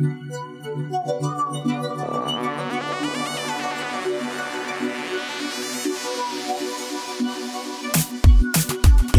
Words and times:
You're 0.00 0.08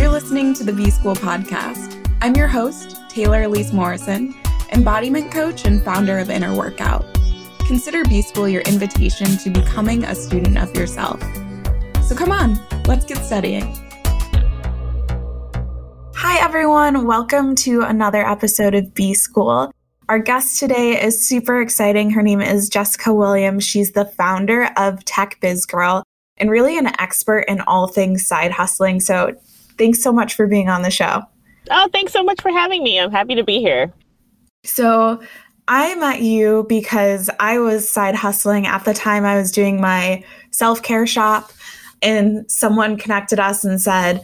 listening 0.10 0.56
to 0.56 0.64
the 0.64 0.74
B 0.76 0.90
School 0.90 1.14
podcast. 1.14 2.04
I'm 2.24 2.36
your 2.36 2.48
host, 2.48 2.98
Taylor 3.08 3.44
Elyse 3.44 3.72
Morrison, 3.72 4.34
embodiment 4.72 5.32
coach 5.32 5.66
and 5.66 5.84
founder 5.84 6.18
of 6.18 6.32
Inner 6.32 6.58
Workout. 6.58 7.06
Consider 7.68 8.04
B 8.06 8.24
School 8.24 8.50
your 8.50 8.64
invitation 8.64 9.38
to 9.38 9.52
becoming 9.52 10.04
a 10.06 10.16
student 10.16 10.58
of 10.58 10.76
yourself. 10.76 11.22
So 12.04 12.16
come 12.16 12.32
on, 12.32 12.60
let's 12.88 13.06
get 13.06 13.20
studying. 13.20 13.78
Hi, 16.16 16.44
everyone. 16.44 17.06
Welcome 17.06 17.54
to 17.58 17.82
another 17.82 18.28
episode 18.28 18.74
of 18.74 18.96
B 18.96 19.14
School. 19.14 19.72
Our 20.14 20.20
guest 20.20 20.60
today 20.60 21.04
is 21.04 21.28
super 21.28 21.60
exciting. 21.60 22.12
Her 22.12 22.22
name 22.22 22.40
is 22.40 22.70
Jessica 22.70 23.12
Williams. 23.12 23.64
She's 23.64 23.94
the 23.94 24.06
founder 24.06 24.70
of 24.78 25.04
Tech 25.06 25.40
Biz 25.42 25.66
Gurl 25.66 26.04
and 26.38 26.52
really 26.52 26.78
an 26.78 26.92
expert 27.00 27.46
in 27.48 27.62
all 27.62 27.88
things 27.88 28.24
side 28.24 28.52
hustling. 28.52 29.00
So 29.00 29.36
thanks 29.80 30.04
so 30.04 30.14
much 30.14 30.36
for 30.36 30.46
being 30.46 30.70
on 30.70 30.84
the 30.84 30.92
show. 30.92 31.24
Oh, 31.72 31.90
thanks 31.92 32.14
so 32.14 32.24
much 32.24 32.40
for 32.44 32.52
having 32.52 32.84
me. 32.84 33.00
I'm 33.00 33.10
happy 33.10 33.34
to 33.34 33.44
be 33.44 33.58
here. 33.58 33.92
So, 34.64 35.20
I 35.68 35.96
met 35.96 36.22
you 36.22 36.68
because 36.70 37.32
I 37.40 37.58
was 37.58 37.90
side 37.90 38.14
hustling 38.14 38.68
at 38.68 38.86
the 38.86 38.94
time 38.94 39.26
I 39.26 39.36
was 39.36 39.52
doing 39.52 39.82
my 39.82 40.24
self 40.52 40.84
care 40.84 41.08
shop, 41.08 41.52
and 42.04 42.46
someone 42.52 42.98
connected 42.98 43.40
us 43.40 43.64
and 43.64 43.82
said, 43.82 44.24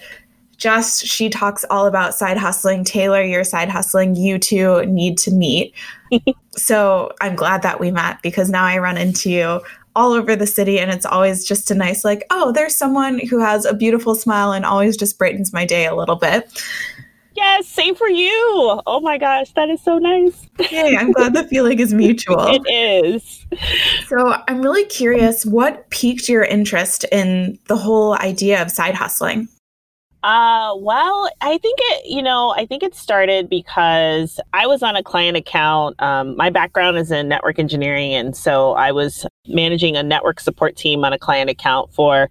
Just 0.60 1.06
she 1.06 1.30
talks 1.30 1.66
all 1.70 1.88
about 1.88 2.14
side 2.14 2.38
hustling. 2.38 2.84
Taylor, 2.84 3.24
you're 3.24 3.44
side 3.44 3.70
hustling. 3.70 4.16
You 4.16 4.38
two 4.38 4.86
need 4.86 5.18
to 5.20 5.32
meet. 5.32 5.74
so 6.56 7.12
I'm 7.22 7.36
glad 7.36 7.64
that 7.64 7.80
we 7.80 7.92
met 7.92 8.22
because 8.22 8.50
now 8.50 8.66
I 8.66 8.78
run 8.78 8.98
into 8.98 9.32
you 9.32 9.62
all 9.96 10.14
over 10.14 10.36
the 10.36 10.48
city 10.48 10.80
and 10.80 10.92
it's 10.92 11.06
always 11.06 11.44
just 11.44 11.72
a 11.72 11.76
nice 11.76 12.06
like 12.06 12.26
oh 12.30 12.52
there's 12.52 12.76
someone 12.76 13.20
who 13.28 13.40
has 13.40 13.66
a 13.66 13.74
beautiful 13.74 14.16
smile 14.16 14.52
and 14.52 14.66
always 14.66 14.96
just 14.96 15.18
brightens 15.18 15.52
my 15.52 15.66
day 15.66 15.88
a 15.88 15.96
little 15.96 16.16
bit 16.16 16.64
yes 17.36 17.68
same 17.68 17.96
for 17.96 18.08
you 18.08 18.82
oh 18.86 19.00
my 19.02 19.18
gosh 19.18 19.52
that 19.54 19.70
is 19.70 19.82
so 19.82 19.98
nice 19.98 20.48
Hey, 20.60 20.96
i'm 20.96 21.12
glad 21.12 21.34
the 21.34 21.44
feeling 21.44 21.80
is 21.80 21.94
mutual 21.94 22.38
it 22.48 22.62
is 22.72 23.46
so 24.08 24.36
i'm 24.48 24.62
really 24.62 24.86
curious 24.86 25.46
what 25.46 25.90
piqued 25.90 26.30
your 26.30 26.44
interest 26.44 27.04
in 27.12 27.58
the 27.68 27.76
whole 27.76 28.14
idea 28.20 28.62
of 28.62 28.72
side 28.72 28.96
hustling 28.96 29.50
uh, 30.22 30.76
well, 30.78 31.30
I 31.40 31.58
think 31.60 31.80
it, 31.82 32.08
you 32.08 32.22
know, 32.22 32.50
I 32.50 32.66
think 32.66 32.84
it 32.84 32.94
started 32.94 33.50
because 33.50 34.40
I 34.54 34.68
was 34.68 34.84
on 34.84 34.98
a 34.98 35.04
client 35.04 35.38
account. 35.38 36.02
Um, 36.02 36.36
my 36.36 36.50
background 36.50 36.98
is 36.98 37.10
in 37.10 37.30
network 37.30 37.58
engineering. 37.58 38.14
And 38.14 38.36
so 38.36 38.74
I 38.74 38.92
was 38.92 39.26
managing 39.48 39.96
a 39.96 40.04
network 40.04 40.42
support 40.42 40.76
team 40.76 41.06
on 41.06 41.14
a 41.14 41.18
client 41.18 41.50
account 41.50 41.94
for 41.94 42.30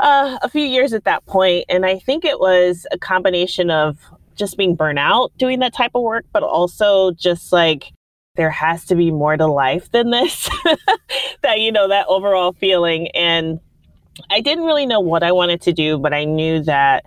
uh, 0.00 0.38
a 0.42 0.48
few 0.48 0.64
years 0.64 0.92
at 0.92 1.04
that 1.04 1.24
point. 1.26 1.64
And 1.68 1.86
I 1.86 2.00
think 2.00 2.24
it 2.24 2.40
was 2.40 2.86
a 2.90 2.98
combination 2.98 3.70
of 3.70 3.98
just 4.34 4.56
being 4.56 4.74
burnt 4.74 4.98
out 4.98 5.30
doing 5.38 5.60
that 5.60 5.74
type 5.74 5.92
of 5.94 6.02
work, 6.02 6.24
but 6.32 6.42
also 6.42 7.12
just 7.12 7.52
like, 7.52 7.92
there 8.34 8.50
has 8.50 8.86
to 8.86 8.96
be 8.96 9.10
more 9.10 9.36
to 9.36 9.46
life 9.46 9.90
than 9.92 10.10
this. 10.10 10.48
that, 11.42 11.60
you 11.60 11.70
know, 11.70 11.86
that 11.86 12.06
overall 12.08 12.52
feeling. 12.54 13.08
And 13.08 13.60
I 14.30 14.40
didn't 14.40 14.64
really 14.64 14.86
know 14.86 15.00
what 15.00 15.22
I 15.22 15.32
wanted 15.32 15.60
to 15.62 15.72
do, 15.72 15.98
but 15.98 16.12
I 16.12 16.24
knew 16.24 16.62
that 16.64 17.04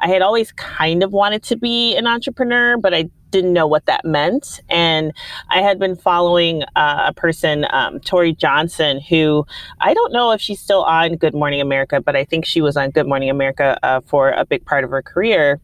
I 0.00 0.08
had 0.08 0.22
always 0.22 0.52
kind 0.52 1.02
of 1.02 1.12
wanted 1.12 1.42
to 1.44 1.56
be 1.56 1.96
an 1.96 2.06
entrepreneur, 2.06 2.76
but 2.76 2.94
I 2.94 3.10
didn't 3.30 3.52
know 3.52 3.66
what 3.66 3.86
that 3.86 4.04
meant. 4.04 4.60
And 4.68 5.12
I 5.50 5.60
had 5.60 5.78
been 5.78 5.96
following 5.96 6.62
uh, 6.76 7.04
a 7.06 7.12
person, 7.12 7.66
um, 7.70 8.00
Tory 8.00 8.32
Johnson, 8.32 9.00
who 9.00 9.44
I 9.80 9.94
don't 9.94 10.12
know 10.12 10.30
if 10.30 10.40
she's 10.40 10.60
still 10.60 10.84
on 10.84 11.16
Good 11.16 11.34
Morning 11.34 11.60
America, 11.60 12.00
but 12.00 12.16
I 12.16 12.24
think 12.24 12.46
she 12.46 12.60
was 12.60 12.76
on 12.76 12.90
Good 12.90 13.06
Morning 13.06 13.28
America 13.28 13.78
uh, 13.82 14.00
for 14.06 14.30
a 14.30 14.44
big 14.44 14.64
part 14.64 14.84
of 14.84 14.90
her 14.90 15.02
career. 15.02 15.60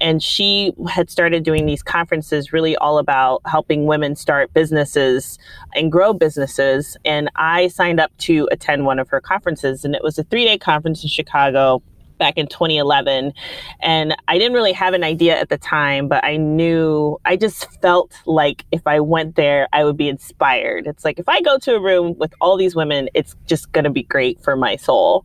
And 0.00 0.22
she 0.22 0.72
had 0.88 1.10
started 1.10 1.44
doing 1.44 1.66
these 1.66 1.82
conferences 1.82 2.52
really 2.52 2.76
all 2.76 2.98
about 2.98 3.40
helping 3.46 3.86
women 3.86 4.16
start 4.16 4.52
businesses 4.52 5.38
and 5.74 5.90
grow 5.90 6.12
businesses. 6.12 6.96
And 7.04 7.30
I 7.36 7.68
signed 7.68 8.00
up 8.00 8.16
to 8.18 8.48
attend 8.50 8.86
one 8.86 8.98
of 8.98 9.08
her 9.08 9.20
conferences, 9.20 9.84
and 9.84 9.94
it 9.94 10.02
was 10.02 10.18
a 10.18 10.24
three 10.24 10.44
day 10.44 10.58
conference 10.58 11.02
in 11.02 11.08
Chicago 11.08 11.82
back 12.18 12.34
in 12.36 12.46
2011 12.46 13.32
and 13.80 14.16
i 14.28 14.38
didn't 14.38 14.52
really 14.52 14.72
have 14.72 14.94
an 14.94 15.02
idea 15.02 15.38
at 15.38 15.48
the 15.48 15.58
time 15.58 16.08
but 16.08 16.24
i 16.24 16.36
knew 16.36 17.18
i 17.24 17.36
just 17.36 17.66
felt 17.80 18.12
like 18.26 18.64
if 18.72 18.86
i 18.86 19.00
went 19.00 19.36
there 19.36 19.68
i 19.72 19.84
would 19.84 19.96
be 19.96 20.08
inspired. 20.08 20.86
It's 20.86 21.04
like 21.04 21.18
if 21.18 21.28
i 21.28 21.40
go 21.40 21.58
to 21.58 21.74
a 21.74 21.80
room 21.80 22.16
with 22.18 22.32
all 22.40 22.56
these 22.56 22.76
women 22.76 23.08
it's 23.14 23.34
just 23.46 23.72
going 23.72 23.84
to 23.84 23.90
be 23.90 24.04
great 24.04 24.40
for 24.42 24.56
my 24.56 24.76
soul. 24.76 25.24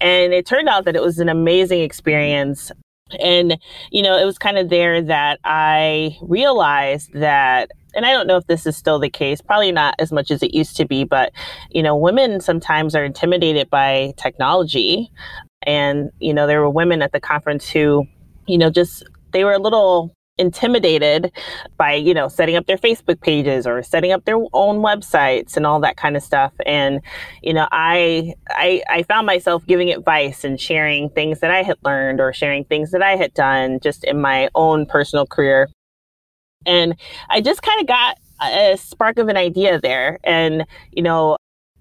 And 0.00 0.32
it 0.32 0.46
turned 0.46 0.68
out 0.68 0.84
that 0.86 0.96
it 0.96 1.02
was 1.02 1.18
an 1.18 1.28
amazing 1.28 1.80
experience 1.80 2.72
and, 3.20 3.58
you 3.90 4.02
know, 4.02 4.16
it 4.16 4.24
was 4.24 4.38
kind 4.38 4.58
of 4.58 4.68
there 4.68 5.02
that 5.02 5.40
I 5.44 6.16
realized 6.22 7.12
that 7.14 7.70
and 7.94 8.06
I 8.06 8.12
don't 8.12 8.26
know 8.26 8.38
if 8.38 8.46
this 8.46 8.66
is 8.66 8.74
still 8.74 8.98
the 8.98 9.10
case, 9.10 9.42
probably 9.42 9.70
not 9.70 9.94
as 9.98 10.12
much 10.12 10.30
as 10.30 10.42
it 10.42 10.54
used 10.54 10.76
to 10.78 10.86
be, 10.86 11.04
but 11.04 11.32
you 11.70 11.82
know, 11.82 11.96
women 11.96 12.40
sometimes 12.40 12.94
are 12.94 13.04
intimidated 13.04 13.68
by 13.68 14.14
technology. 14.16 15.10
And, 15.64 16.10
you 16.18 16.34
know, 16.34 16.46
there 16.46 16.60
were 16.60 16.70
women 16.70 17.02
at 17.02 17.12
the 17.12 17.20
conference 17.20 17.68
who, 17.68 18.06
you 18.46 18.58
know, 18.58 18.70
just 18.70 19.04
they 19.32 19.44
were 19.44 19.52
a 19.52 19.58
little 19.58 20.14
intimidated 20.38 21.30
by 21.76 21.92
you 21.92 22.14
know 22.14 22.26
setting 22.26 22.56
up 22.56 22.66
their 22.66 22.78
facebook 22.78 23.20
pages 23.20 23.66
or 23.66 23.82
setting 23.82 24.12
up 24.12 24.24
their 24.24 24.38
own 24.54 24.78
websites 24.78 25.56
and 25.56 25.66
all 25.66 25.78
that 25.80 25.96
kind 25.96 26.16
of 26.16 26.22
stuff. 26.22 26.52
And 26.64 27.00
you 27.42 27.52
know 27.52 27.68
i 27.70 28.34
i, 28.50 28.82
I 28.88 29.02
found 29.02 29.26
myself 29.26 29.66
giving 29.66 29.90
advice 29.90 30.44
and 30.44 30.58
sharing 30.60 31.10
things 31.10 31.40
that 31.40 31.50
i 31.50 31.62
had 31.62 31.76
learned 31.84 32.20
or 32.20 32.32
sharing 32.32 32.64
things 32.64 32.92
that 32.92 33.02
i 33.02 33.16
had 33.16 33.34
done 33.34 33.78
just 33.80 34.04
in 34.04 34.20
my 34.20 34.48
own 34.54 34.86
personal 34.86 35.26
career. 35.26 35.68
And 36.66 36.96
i 37.28 37.40
just 37.40 37.62
kind 37.62 37.80
of 37.80 37.86
got 37.86 38.16
a 38.42 38.76
spark 38.76 39.18
of 39.18 39.28
an 39.28 39.36
idea 39.36 39.80
there. 39.80 40.18
And 40.24 40.64
you 40.92 41.02
know 41.02 41.36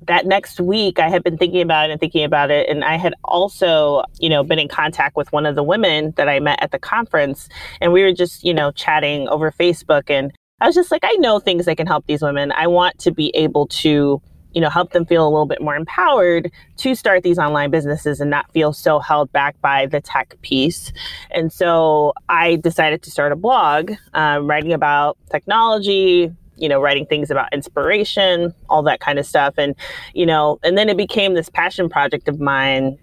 that 0.07 0.25
next 0.25 0.59
week 0.59 0.99
I 0.99 1.09
had 1.09 1.23
been 1.23 1.37
thinking 1.37 1.61
about 1.61 1.89
it 1.89 1.93
and 1.93 1.99
thinking 1.99 2.23
about 2.23 2.51
it. 2.51 2.67
And 2.69 2.83
I 2.83 2.97
had 2.97 3.13
also, 3.23 4.03
you 4.19 4.29
know, 4.29 4.43
been 4.43 4.59
in 4.59 4.67
contact 4.67 5.15
with 5.15 5.31
one 5.31 5.45
of 5.45 5.55
the 5.55 5.63
women 5.63 6.13
that 6.17 6.27
I 6.27 6.39
met 6.39 6.61
at 6.61 6.71
the 6.71 6.79
conference. 6.79 7.47
And 7.79 7.93
we 7.93 8.01
were 8.01 8.13
just, 8.13 8.43
you 8.43 8.53
know, 8.53 8.71
chatting 8.71 9.27
over 9.29 9.51
Facebook. 9.51 10.09
And 10.09 10.31
I 10.59 10.67
was 10.67 10.75
just 10.75 10.91
like, 10.91 11.03
I 11.03 11.13
know 11.13 11.39
things 11.39 11.65
that 11.65 11.77
can 11.77 11.87
help 11.87 12.05
these 12.07 12.21
women. 12.21 12.51
I 12.51 12.67
want 12.67 12.99
to 12.99 13.11
be 13.11 13.31
able 13.35 13.67
to, 13.67 14.21
you 14.53 14.61
know, 14.61 14.69
help 14.69 14.91
them 14.91 15.05
feel 15.05 15.27
a 15.27 15.29
little 15.29 15.45
bit 15.45 15.61
more 15.61 15.75
empowered 15.75 16.51
to 16.77 16.95
start 16.95 17.23
these 17.23 17.39
online 17.39 17.71
businesses 17.71 18.19
and 18.19 18.29
not 18.29 18.51
feel 18.51 18.73
so 18.73 18.99
held 18.99 19.31
back 19.31 19.59
by 19.61 19.85
the 19.85 20.01
tech 20.01 20.35
piece. 20.41 20.91
And 21.29 21.53
so 21.53 22.13
I 22.27 22.57
decided 22.57 23.01
to 23.03 23.11
start 23.11 23.31
a 23.31 23.35
blog 23.35 23.93
uh, 24.13 24.39
writing 24.41 24.73
about 24.73 25.17
technology, 25.31 26.31
you 26.57 26.69
know, 26.69 26.81
writing 26.81 27.05
things 27.05 27.31
about 27.31 27.51
inspiration, 27.53 28.53
all 28.69 28.83
that 28.83 28.99
kind 28.99 29.19
of 29.19 29.25
stuff. 29.25 29.55
And, 29.57 29.75
you 30.13 30.25
know, 30.25 30.59
and 30.63 30.77
then 30.77 30.89
it 30.89 30.97
became 30.97 31.33
this 31.33 31.49
passion 31.49 31.89
project 31.89 32.27
of 32.27 32.39
mine. 32.39 32.97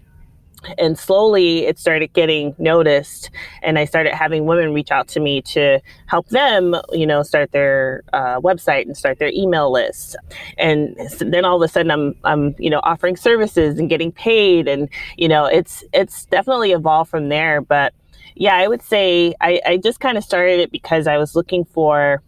And 0.77 0.99
slowly 0.99 1.65
it 1.65 1.79
started 1.79 2.11
getting 2.11 2.53
noticed. 2.57 3.29
And 3.61 3.79
I 3.79 3.85
started 3.85 4.13
having 4.13 4.45
women 4.45 4.73
reach 4.73 4.91
out 4.91 5.07
to 5.09 5.19
me 5.21 5.41
to 5.43 5.79
help 6.07 6.27
them, 6.29 6.75
you 6.91 7.07
know, 7.07 7.23
start 7.23 7.53
their 7.53 8.03
uh, 8.11 8.41
website 8.41 8.81
and 8.81 8.97
start 8.97 9.19
their 9.19 9.31
email 9.33 9.71
list. 9.71 10.17
And 10.57 10.97
then 11.19 11.45
all 11.45 11.55
of 11.55 11.61
a 11.61 11.71
sudden 11.71 11.91
I'm, 11.91 12.13
I'm, 12.25 12.55
you 12.59 12.69
know, 12.69 12.81
offering 12.83 13.15
services 13.15 13.79
and 13.79 13.89
getting 13.89 14.11
paid. 14.11 14.67
And, 14.67 14.89
you 15.17 15.29
know, 15.29 15.45
it's, 15.45 15.83
it's 15.93 16.25
definitely 16.25 16.73
evolved 16.73 17.09
from 17.09 17.29
there. 17.29 17.61
But 17.61 17.93
yeah, 18.35 18.55
I 18.55 18.67
would 18.67 18.81
say 18.81 19.33
I, 19.39 19.61
I 19.65 19.77
just 19.77 20.01
kind 20.01 20.17
of 20.17 20.25
started 20.25 20.59
it 20.59 20.71
because 20.71 21.07
I 21.07 21.17
was 21.17 21.35
looking 21.35 21.63
for 21.63 22.21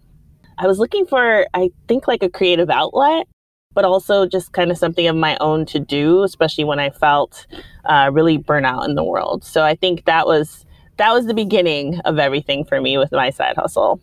I 0.62 0.68
was 0.68 0.78
looking 0.78 1.08
for, 1.08 1.48
I 1.56 1.72
think, 1.88 2.08
like 2.08 2.22
a 2.22 2.30
creative 2.30 2.70
outlet, 2.70 3.28
but 3.74 3.84
also 3.84 4.28
just 4.28 4.54
kind 4.54 4.70
of 4.70 4.78
something 4.78 5.08
of 5.08 5.16
my 5.16 5.36
own 5.42 5.66
to 5.68 5.80
do, 5.80 6.22
especially 6.22 6.66
when 6.66 6.80
I 6.80 6.92
felt 6.92 7.48
uh, 7.86 8.12
really 8.14 8.38
burnout 8.38 8.88
in 8.88 8.94
the 8.94 9.04
world. 9.04 9.44
So 9.44 9.64
I 9.64 9.74
think 9.74 10.06
that 10.06 10.28
was 10.28 10.66
that 10.98 11.14
was 11.14 11.26
the 11.26 11.34
beginning 11.34 12.00
of 12.02 12.20
everything 12.20 12.64
for 12.64 12.80
me 12.80 12.96
with 13.00 13.12
my 13.12 13.32
side 13.32 13.56
hustle. 13.56 14.00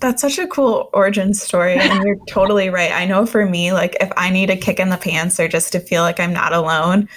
That's 0.00 0.20
such 0.20 0.40
a 0.40 0.48
cool 0.48 0.90
origin 0.92 1.34
story. 1.34 1.76
And 1.76 2.02
you're 2.02 2.18
totally 2.28 2.68
right. 2.68 2.90
I 2.90 3.06
know 3.06 3.24
for 3.24 3.46
me, 3.46 3.72
like 3.72 3.96
if 4.00 4.10
I 4.16 4.30
need 4.30 4.50
a 4.50 4.56
kick 4.56 4.80
in 4.80 4.88
the 4.88 4.96
pants 4.96 5.38
or 5.38 5.46
just 5.46 5.70
to 5.70 5.78
feel 5.78 6.02
like 6.02 6.18
I'm 6.18 6.32
not 6.32 6.52
alone, 6.52 7.08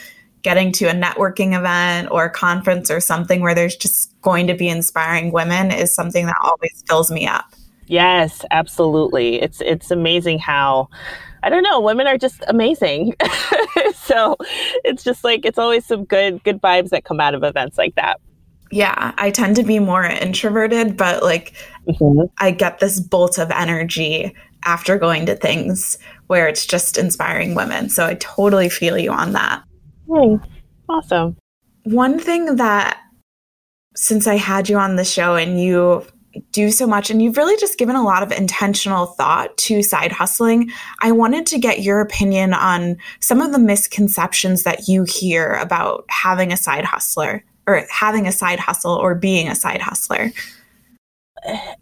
getting 0.44 0.72
to 0.74 0.86
a 0.86 0.94
networking 0.94 1.58
event 1.58 2.10
or 2.12 2.26
a 2.26 2.30
conference 2.30 2.92
or 2.92 3.00
something 3.00 3.42
where 3.42 3.56
there's 3.56 3.76
just 3.76 4.14
going 4.22 4.46
to 4.46 4.54
be 4.54 4.70
inspiring 4.70 5.32
women 5.32 5.72
is 5.72 5.92
something 5.92 6.28
that 6.28 6.36
always 6.44 6.84
fills 6.88 7.10
me 7.10 7.26
up. 7.26 7.56
Yes, 7.88 8.44
absolutely. 8.52 9.42
It's 9.42 9.62
it's 9.62 9.92
amazing 9.92 10.40
how 10.40 10.90
I 11.44 11.50
don't 11.50 11.64
know, 11.64 11.80
women 11.80 12.08
are 12.08 12.18
just 12.18 12.44
amazing. 12.48 13.14
so 13.96 14.36
it's 14.84 15.04
just 15.04 15.24
like 15.24 15.46
it's 15.46 15.60
always 15.60 15.86
some 15.86 16.06
good 16.06 16.44
good 16.44 16.62
vibes 16.62 16.90
that 16.90 17.06
come 17.06 17.20
out 17.20 17.36
of 17.36 17.44
events 17.44 17.78
like 17.78 17.96
that. 17.96 18.20
Yeah, 18.72 19.14
I 19.18 19.30
tend 19.30 19.56
to 19.58 19.64
be 19.64 19.78
more 19.78 20.04
introverted, 20.04 20.98
but 20.98 21.22
like 21.22 21.54
mm-hmm. 21.88 22.26
I 22.40 22.52
get 22.52 22.80
this 22.80 23.00
bolt 23.00 23.38
of 23.38 23.52
energy 23.52 24.36
after 24.66 24.98
going 24.98 25.28
to 25.28 25.36
things 25.36 26.00
where 26.28 26.48
it's 26.48 26.66
just 26.66 26.98
inspiring 26.98 27.54
women. 27.54 27.90
So 27.90 28.06
I 28.06 28.16
totally 28.16 28.68
feel 28.68 28.98
you 28.98 29.12
on 29.12 29.34
that. 29.34 29.64
Hey, 30.08 30.40
awesome. 30.90 31.38
One 31.84 32.18
thing 32.20 32.56
that 32.56 33.00
since 33.96 34.26
I 34.26 34.36
had 34.36 34.68
you 34.68 34.78
on 34.78 34.96
the 34.96 35.06
show 35.06 35.36
and 35.36 35.62
you 35.62 36.06
do 36.52 36.72
so 36.72 36.88
much 36.88 37.10
and 37.10 37.22
you've 37.22 37.38
really 37.38 37.58
just 37.58 37.78
given 37.78 37.96
a 37.96 38.04
lot 38.04 38.24
of 38.24 38.32
intentional 38.32 39.06
thought 39.06 39.56
to 39.58 39.82
side 39.82 40.12
hustling. 40.12 40.70
I 41.02 41.12
wanted 41.12 41.46
to 41.48 41.60
get 41.60 41.82
your 41.82 42.02
opinion 42.02 42.54
on 42.54 42.98
some 43.20 43.42
of 43.42 43.52
the 43.52 43.60
misconceptions 43.60 44.64
that 44.64 44.88
you 44.88 45.04
hear 45.04 45.54
about 45.54 46.06
having 46.10 46.52
a 46.52 46.58
side 46.58 46.86
hustler 46.86 47.44
or 47.68 47.84
having 47.90 48.28
a 48.28 48.32
side 48.32 48.60
hustle 48.60 48.94
or 48.94 49.16
being 49.16 49.48
a 49.48 49.56
side 49.56 49.82
hustler. 49.82 50.32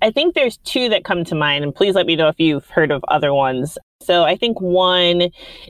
I 0.01 0.11
think 0.11 0.35
there's 0.35 0.57
two 0.57 0.89
that 0.89 1.05
come 1.05 1.23
to 1.25 1.35
mind, 1.35 1.63
and 1.63 1.73
please 1.73 1.95
let 1.95 2.05
me 2.05 2.15
know 2.15 2.27
if 2.27 2.39
you've 2.39 2.67
heard 2.69 2.91
of 2.91 3.03
other 3.07 3.33
ones. 3.33 3.77
So 4.01 4.23
I 4.23 4.35
think 4.35 4.59
one 4.59 5.29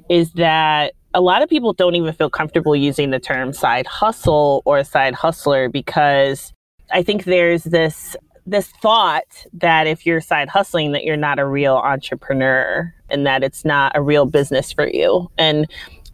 is 0.09 0.31
that 0.33 0.93
a 1.13 1.21
lot 1.21 1.43
of 1.43 1.49
people 1.49 1.73
don't 1.73 1.95
even 1.95 2.11
feel 2.13 2.29
comfortable 2.29 2.75
using 2.75 3.11
the 3.11 3.19
term 3.19 3.53
side 3.53 3.85
hustle 3.85 4.63
or 4.65 4.83
side 4.83 5.13
hustler 5.13 5.69
because 5.69 6.51
I 6.91 7.03
think 7.03 7.25
there's 7.25 7.63
this 7.65 8.15
this 8.45 8.67
thought 8.81 9.45
that 9.53 9.87
if 9.87 10.05
you're 10.05 10.21
side 10.21 10.49
hustling 10.49 10.91
that 10.91 11.03
you're 11.03 11.15
not 11.15 11.39
a 11.39 11.45
real 11.45 11.75
entrepreneur 11.75 12.93
and 13.09 13.25
that 13.25 13.43
it's 13.43 13.63
not 13.63 13.91
a 13.95 14.01
real 14.01 14.25
business 14.25 14.71
for 14.71 14.87
you. 14.87 15.29
And 15.37 15.67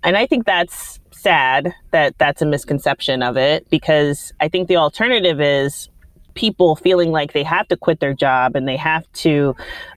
and 0.04 0.18
i 0.18 0.26
think 0.26 0.46
that's 0.46 1.00
sad 1.12 1.74
that 1.92 2.18
that's 2.18 2.42
a 2.42 2.46
misconception 2.46 3.22
of 3.22 3.38
it 3.38 3.70
because 3.70 4.34
i 4.40 4.48
think 4.48 4.68
the 4.68 4.78
alternative 4.78 5.42
is 5.42 5.90
people 6.34 6.76
feeling 6.76 7.12
like 7.12 7.34
they 7.34 7.44
have 7.44 7.68
to 7.68 7.78
quit 7.78 8.00
their 8.00 8.14
job 8.14 8.56
and 8.56 8.68
they 8.68 8.76
have 8.78 9.12
to, 9.14 9.56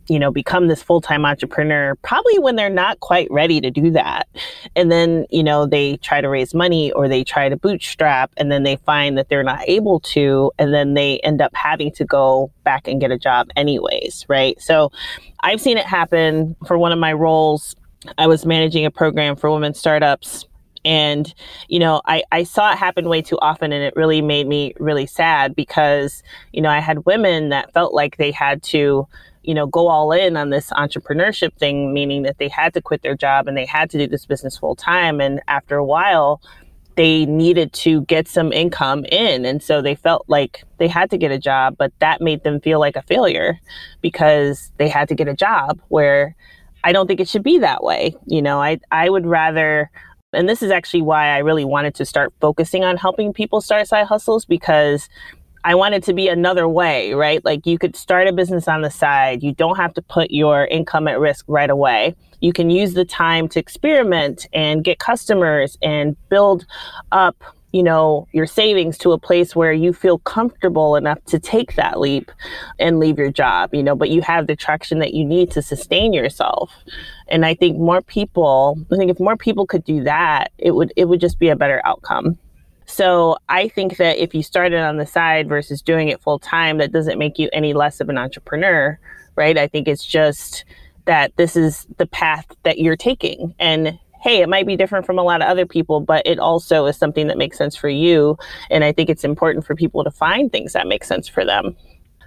you 0.08 0.18
know, 0.18 0.30
become 0.30 0.68
this 0.68 0.82
full 0.82 1.00
time 1.00 1.24
entrepreneur, 1.24 1.94
probably 1.96 2.38
when 2.38 2.56
they're 2.56 2.70
not 2.70 3.00
quite 3.00 3.28
ready 3.30 3.60
to 3.60 3.70
do 3.70 3.90
that. 3.90 4.28
And 4.76 4.90
then, 4.90 5.26
you 5.30 5.42
know, 5.42 5.66
they 5.66 5.96
try 5.98 6.20
to 6.20 6.28
raise 6.28 6.54
money 6.54 6.92
or 6.92 7.08
they 7.08 7.24
try 7.24 7.48
to 7.48 7.56
bootstrap 7.56 8.32
and 8.36 8.50
then 8.50 8.62
they 8.62 8.76
find 8.76 9.16
that 9.18 9.28
they're 9.28 9.42
not 9.42 9.62
able 9.68 10.00
to. 10.00 10.52
And 10.58 10.72
then 10.72 10.94
they 10.94 11.18
end 11.20 11.40
up 11.40 11.54
having 11.54 11.92
to 11.92 12.04
go 12.04 12.50
back 12.64 12.88
and 12.88 13.00
get 13.00 13.10
a 13.10 13.18
job 13.18 13.48
anyways, 13.56 14.26
right? 14.28 14.60
So 14.60 14.92
I've 15.40 15.60
seen 15.60 15.78
it 15.78 15.86
happen 15.86 16.56
for 16.66 16.78
one 16.78 16.92
of 16.92 16.98
my 16.98 17.12
roles. 17.12 17.76
I 18.18 18.26
was 18.26 18.44
managing 18.44 18.84
a 18.84 18.90
program 18.90 19.36
for 19.36 19.50
women 19.50 19.74
startups 19.74 20.46
and, 20.84 21.32
you 21.68 21.78
know, 21.78 22.02
I, 22.06 22.24
I 22.32 22.42
saw 22.42 22.72
it 22.72 22.78
happen 22.78 23.08
way 23.08 23.22
too 23.22 23.38
often 23.40 23.72
and 23.72 23.84
it 23.84 23.94
really 23.96 24.20
made 24.20 24.46
me 24.46 24.74
really 24.78 25.06
sad 25.06 25.54
because, 25.54 26.22
you 26.52 26.60
know, 26.60 26.70
I 26.70 26.80
had 26.80 27.06
women 27.06 27.50
that 27.50 27.72
felt 27.72 27.94
like 27.94 28.16
they 28.16 28.32
had 28.32 28.62
to, 28.64 29.06
you 29.42 29.54
know, 29.54 29.66
go 29.66 29.88
all 29.88 30.12
in 30.12 30.36
on 30.36 30.50
this 30.50 30.70
entrepreneurship 30.70 31.54
thing, 31.54 31.92
meaning 31.92 32.22
that 32.22 32.38
they 32.38 32.48
had 32.48 32.74
to 32.74 32.82
quit 32.82 33.02
their 33.02 33.16
job 33.16 33.46
and 33.46 33.56
they 33.56 33.66
had 33.66 33.90
to 33.90 33.98
do 33.98 34.06
this 34.06 34.26
business 34.26 34.58
full 34.58 34.74
time. 34.74 35.20
And 35.20 35.40
after 35.48 35.76
a 35.76 35.84
while, 35.84 36.40
they 36.96 37.24
needed 37.26 37.72
to 37.72 38.02
get 38.02 38.28
some 38.28 38.52
income 38.52 39.04
in. 39.06 39.44
And 39.44 39.62
so 39.62 39.80
they 39.80 39.94
felt 39.94 40.24
like 40.28 40.64
they 40.78 40.88
had 40.88 41.10
to 41.10 41.16
get 41.16 41.30
a 41.30 41.38
job, 41.38 41.76
but 41.78 41.92
that 42.00 42.20
made 42.20 42.42
them 42.42 42.60
feel 42.60 42.80
like 42.80 42.96
a 42.96 43.02
failure 43.02 43.58
because 44.00 44.72
they 44.76 44.88
had 44.88 45.08
to 45.08 45.14
get 45.14 45.28
a 45.28 45.34
job 45.34 45.80
where 45.88 46.36
I 46.84 46.92
don't 46.92 47.06
think 47.06 47.20
it 47.20 47.28
should 47.28 47.42
be 47.44 47.58
that 47.58 47.82
way. 47.82 48.14
You 48.26 48.42
know, 48.42 48.60
I, 48.60 48.80
I 48.90 49.08
would 49.08 49.26
rather 49.26 49.90
and 50.32 50.48
this 50.48 50.62
is 50.62 50.70
actually 50.70 51.02
why 51.02 51.28
I 51.28 51.38
really 51.38 51.64
wanted 51.64 51.94
to 51.96 52.04
start 52.04 52.32
focusing 52.40 52.84
on 52.84 52.96
helping 52.96 53.32
people 53.32 53.60
start 53.60 53.86
side 53.86 54.06
hustles 54.06 54.44
because 54.44 55.08
I 55.64 55.74
wanted 55.74 56.02
to 56.04 56.12
be 56.12 56.28
another 56.28 56.66
way, 56.66 57.12
right? 57.12 57.44
Like 57.44 57.66
you 57.66 57.78
could 57.78 57.94
start 57.94 58.26
a 58.26 58.32
business 58.32 58.66
on 58.66 58.82
the 58.82 58.90
side. 58.90 59.42
You 59.42 59.52
don't 59.52 59.76
have 59.76 59.94
to 59.94 60.02
put 60.02 60.30
your 60.30 60.66
income 60.66 61.06
at 61.06 61.20
risk 61.20 61.44
right 61.46 61.70
away. 61.70 62.16
You 62.40 62.52
can 62.52 62.70
use 62.70 62.94
the 62.94 63.04
time 63.04 63.48
to 63.50 63.60
experiment 63.60 64.48
and 64.52 64.82
get 64.82 64.98
customers 64.98 65.78
and 65.80 66.16
build 66.28 66.66
up 67.12 67.36
you 67.72 67.82
know, 67.82 68.28
your 68.32 68.46
savings 68.46 68.98
to 68.98 69.12
a 69.12 69.18
place 69.18 69.56
where 69.56 69.72
you 69.72 69.92
feel 69.92 70.18
comfortable 70.18 70.94
enough 70.94 71.24
to 71.24 71.38
take 71.38 71.74
that 71.76 71.98
leap 71.98 72.30
and 72.78 72.98
leave 72.98 73.18
your 73.18 73.30
job, 73.30 73.74
you 73.74 73.82
know, 73.82 73.96
but 73.96 74.10
you 74.10 74.20
have 74.20 74.46
the 74.46 74.54
traction 74.54 74.98
that 74.98 75.14
you 75.14 75.24
need 75.24 75.50
to 75.50 75.62
sustain 75.62 76.12
yourself. 76.12 76.70
And 77.28 77.46
I 77.46 77.54
think 77.54 77.78
more 77.78 78.02
people, 78.02 78.78
I 78.92 78.96
think 78.96 79.10
if 79.10 79.18
more 79.18 79.36
people 79.36 79.66
could 79.66 79.84
do 79.84 80.04
that, 80.04 80.52
it 80.58 80.72
would 80.72 80.92
it 80.96 81.06
would 81.06 81.20
just 81.20 81.38
be 81.38 81.48
a 81.48 81.56
better 81.56 81.80
outcome. 81.84 82.38
So 82.84 83.38
I 83.48 83.68
think 83.68 83.96
that 83.96 84.18
if 84.18 84.34
you 84.34 84.42
started 84.42 84.80
on 84.80 84.98
the 84.98 85.06
side 85.06 85.48
versus 85.48 85.80
doing 85.80 86.08
it 86.08 86.20
full 86.20 86.38
time, 86.38 86.76
that 86.78 86.92
doesn't 86.92 87.18
make 87.18 87.38
you 87.38 87.48
any 87.54 87.72
less 87.72 88.00
of 88.00 88.10
an 88.10 88.18
entrepreneur, 88.18 88.98
right? 89.34 89.56
I 89.56 89.66
think 89.66 89.88
it's 89.88 90.04
just 90.04 90.66
that 91.06 91.34
this 91.36 91.56
is 91.56 91.86
the 91.96 92.06
path 92.06 92.46
that 92.64 92.78
you're 92.78 92.96
taking. 92.96 93.54
And 93.58 93.98
hey, 94.22 94.40
it 94.40 94.48
might 94.48 94.66
be 94.66 94.76
different 94.76 95.04
from 95.04 95.18
a 95.18 95.22
lot 95.22 95.42
of 95.42 95.48
other 95.48 95.66
people, 95.66 96.00
but 96.00 96.24
it 96.24 96.38
also 96.38 96.86
is 96.86 96.96
something 96.96 97.26
that 97.26 97.36
makes 97.36 97.58
sense 97.58 97.74
for 97.74 97.88
you. 97.88 98.38
And 98.70 98.84
I 98.84 98.92
think 98.92 99.10
it's 99.10 99.24
important 99.24 99.66
for 99.66 99.74
people 99.74 100.04
to 100.04 100.10
find 100.12 100.50
things 100.50 100.72
that 100.74 100.86
make 100.86 101.02
sense 101.02 101.26
for 101.26 101.44
them. 101.44 101.76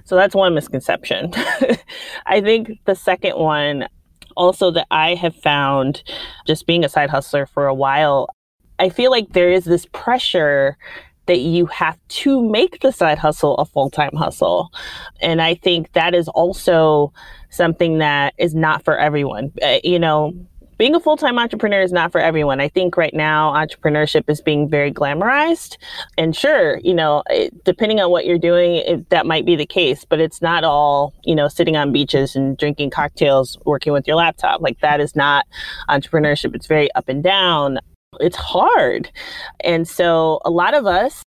So 0.04 0.16
that's 0.16 0.36
one 0.36 0.54
misconception. 0.54 1.34
I 2.26 2.42
think 2.42 2.80
the 2.86 2.96
second 2.96 3.38
one, 3.38 3.88
also, 4.36 4.70
that 4.72 4.88
I 4.92 5.16
have 5.16 5.36
found 5.36 6.04
just 6.46 6.68
being 6.68 6.84
a 6.84 6.90
side 6.90 7.10
hustler 7.10 7.46
for 7.46 7.68
a 7.68 7.74
while, 7.74 8.28
I 8.78 8.90
feel 8.90 9.10
like 9.10 9.30
there 9.30 9.50
is 9.50 9.64
this 9.64 9.86
pressure 9.94 10.78
that 11.28 11.40
you 11.40 11.66
have 11.68 11.98
to 12.08 12.48
make 12.50 12.82
the 12.82 12.92
side 12.92 13.18
hustle 13.18 13.56
a 13.56 13.66
full 13.66 13.90
time 13.90 14.16
hustle. 14.16 14.72
And 15.22 15.42
I 15.42 15.56
think 15.56 15.94
that 15.94 16.14
is 16.14 16.28
also 16.28 17.14
something 17.50 18.00
that 18.00 18.34
is 18.38 18.54
not 18.54 18.84
for 18.84 18.98
everyone. 18.98 19.52
Uh, 19.62 19.80
you 19.84 19.98
know, 19.98 20.34
being 20.78 20.96
a 20.96 21.00
full 21.00 21.18
time 21.18 21.40
entrepreneur 21.40 21.82
is 21.82 21.92
not 21.92 22.12
for 22.12 22.20
everyone. 22.20 22.60
I 22.60 22.68
think 22.68 22.98
right 22.98 23.14
now 23.14 23.54
entrepreneurship 23.54 24.30
is 24.30 24.42
being 24.42 24.70
very 24.70 24.92
glamorized. 24.92 25.78
And 26.18 26.36
sure, 26.36 26.80
you 26.84 26.94
know, 26.94 27.24
depending 27.64 28.00
on 28.00 28.12
what 28.12 28.26
you're 28.26 28.38
doing, 28.38 28.76
it, 28.76 29.10
that 29.10 29.26
might 29.26 29.46
be 29.46 29.56
the 29.56 29.66
case, 29.66 30.06
but 30.06 30.20
it's 30.20 30.42
not 30.42 30.64
all, 30.64 31.14
you 31.24 31.36
know, 31.36 31.48
sitting 31.48 31.76
on 31.76 31.92
beaches 31.92 32.36
and 32.36 32.58
drinking 32.58 32.90
cocktails, 32.90 33.58
working 33.66 33.94
with 33.94 34.08
your 34.08 34.16
laptop. 34.16 34.62
Like 34.62 34.80
that 34.82 35.00
is 35.00 35.16
not 35.16 35.46
entrepreneurship. 35.90 36.56
It's 36.56 36.68
very 36.68 36.94
up 36.96 37.10
and 37.10 37.24
down. 37.24 37.80
It's 38.20 38.38
hard. 38.38 39.12
And 39.62 39.88
so 39.88 40.40
a 40.46 40.50
lot 40.50 40.74
of 40.74 40.86
us 40.86 41.24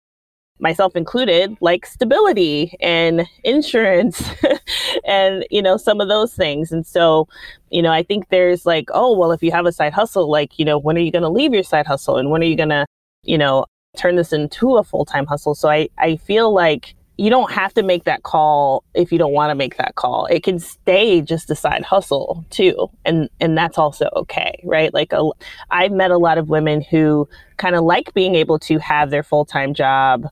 myself 0.65 0.97
included, 0.97 1.57
like 1.61 1.87
stability 1.87 2.77
and 2.81 3.29
insurance 3.45 4.29
and, 5.05 5.47
you 5.51 5.63
know, 5.63 5.77
some 5.77 6.01
of 6.01 6.09
those 6.09 6.33
things. 6.33 6.73
And 6.73 6.85
so, 6.85 7.29
you 7.71 7.83
know, 7.83 7.93
I 7.93 8.03
think 8.03 8.31
there's 8.31 8.67
like, 8.67 8.89
oh, 8.93 9.17
well, 9.17 9.31
if 9.31 9.43
you 9.43 9.53
have 9.53 9.67
a 9.67 9.73
side 9.73 9.93
hustle, 9.93 10.29
like, 10.29 10.59
you 10.59 10.65
know, 10.65 10.79
when 10.79 10.97
are 10.97 11.01
you 11.01 11.13
going 11.13 11.23
to 11.23 11.29
leave 11.29 11.53
your 11.53 11.63
side 11.63 11.87
hustle 11.87 12.17
and 12.17 12.31
when 12.31 12.41
are 12.43 12.47
you 12.47 12.56
going 12.56 12.71
to, 12.71 12.87
you 13.23 13.39
know, 13.39 13.67
turn 13.97 14.17
this 14.17 14.33
into 14.33 14.77
a 14.77 14.83
full 14.83 15.05
time 15.05 15.27
hustle? 15.27 15.55
So 15.55 15.69
I, 15.69 15.89
I 15.99 16.17
feel 16.17 16.53
like 16.53 16.94
you 17.17 17.31
don't 17.31 17.53
have 17.53 17.73
to 17.75 17.83
make 17.83 18.05
that 18.05 18.23
call 18.25 18.83
if 18.94 19.13
you 19.13 19.19
don't 19.19 19.33
want 19.33 19.51
to 19.51 19.55
make 19.55 19.77
that 19.77 19.94
call. 19.94 20.27
It 20.27 20.43
can 20.43 20.59
stay 20.59 21.21
just 21.21 21.51
a 21.51 21.55
side 21.55 21.85
hustle 21.85 22.44
too, 22.51 22.91
and 23.05 23.29
and 23.41 23.56
that's 23.56 23.79
also 23.79 24.09
okay, 24.17 24.61
right? 24.65 24.93
Like 24.93 25.13
a, 25.13 25.31
I've 25.71 25.93
met 25.93 26.11
a 26.11 26.19
lot 26.19 26.39
of 26.39 26.49
women 26.49 26.81
who 26.81 27.29
kind 27.56 27.77
of 27.77 27.85
like 27.85 28.13
being 28.15 28.35
able 28.35 28.59
to 28.61 28.79
have 28.79 29.11
their 29.11 29.23
full 29.23 29.44
time 29.44 29.75
job, 29.75 30.27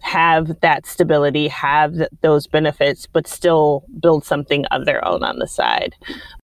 have 0.00 0.60
that 0.60 0.86
stability, 0.86 1.48
have 1.48 1.94
th- 1.94 2.10
those 2.20 2.46
benefits, 2.46 3.06
but 3.06 3.26
still 3.26 3.84
build 4.00 4.24
something 4.24 4.64
of 4.66 4.84
their 4.84 5.04
own 5.06 5.24
on 5.24 5.38
the 5.38 5.48
side. 5.48 5.94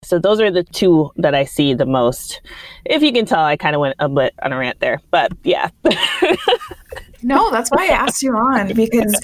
So 0.03 0.19
those 0.19 0.41
are 0.41 0.51
the 0.51 0.65
two 0.65 1.11
that 1.17 1.35
I 1.35 1.45
see 1.45 1.75
the 1.75 1.85
most. 1.85 2.41
If 2.87 3.03
you 3.03 3.13
can 3.13 3.27
tell, 3.27 3.45
I 3.45 3.57
kind 3.57 3.77
of 3.77 3.81
went 3.81 3.97
a 3.99 4.09
bit 4.09 4.35
on 4.43 4.53
a 4.53 4.59
rant 4.59 4.81
there, 4.81 5.01
but 5.11 5.31
yeah. 5.45 5.69
no, 7.23 7.51
that's 7.51 7.71
why 7.71 7.85
I 7.85 7.93
asked 7.93 8.23
you 8.23 8.35
on 8.35 8.73
because 8.73 9.15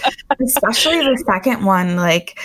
especially 0.41 0.99
the 0.99 1.23
second 1.27 1.65
one, 1.65 1.97
like 1.97 2.39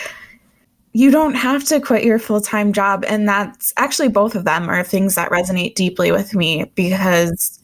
you 0.94 1.12
don't 1.12 1.34
have 1.34 1.66
to 1.66 1.82
quit 1.82 2.06
your 2.06 2.20
full 2.20 2.40
time 2.40 2.72
job. 2.72 3.04
And 3.06 3.28
that's 3.28 3.74
actually 3.76 4.08
both 4.08 4.34
of 4.36 4.46
them 4.46 4.70
are 4.70 4.84
things 4.84 5.16
that 5.16 5.30
resonate 5.30 5.76
deeply 5.76 6.12
with 6.12 6.34
me 6.34 6.72
because 6.76 7.60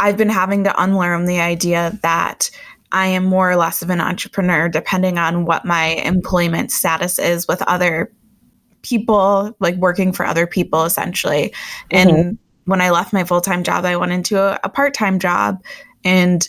I've 0.00 0.16
been 0.16 0.28
having 0.28 0.64
to 0.64 0.82
unlearn 0.82 1.26
the 1.26 1.40
idea 1.40 1.98
that 2.02 2.50
I 2.90 3.06
am 3.06 3.24
more 3.24 3.48
or 3.48 3.56
less 3.56 3.80
of 3.80 3.90
an 3.90 4.00
entrepreneur 4.00 4.68
depending 4.68 5.18
on 5.18 5.44
what 5.44 5.64
my 5.64 5.86
employment 6.04 6.72
status 6.72 7.20
is 7.20 7.46
with 7.46 7.62
other 7.62 8.10
people, 8.82 9.54
like 9.60 9.76
working 9.76 10.12
for 10.12 10.26
other 10.26 10.46
people 10.46 10.84
essentially. 10.84 11.52
Mm-hmm. 11.90 12.16
And 12.16 12.38
when 12.64 12.80
I 12.80 12.90
left 12.90 13.12
my 13.12 13.24
full 13.24 13.40
time 13.40 13.62
job, 13.62 13.84
I 13.84 13.96
went 13.96 14.12
into 14.12 14.40
a, 14.40 14.58
a 14.64 14.68
part 14.68 14.94
time 14.94 15.18
job 15.18 15.62
and 16.04 16.48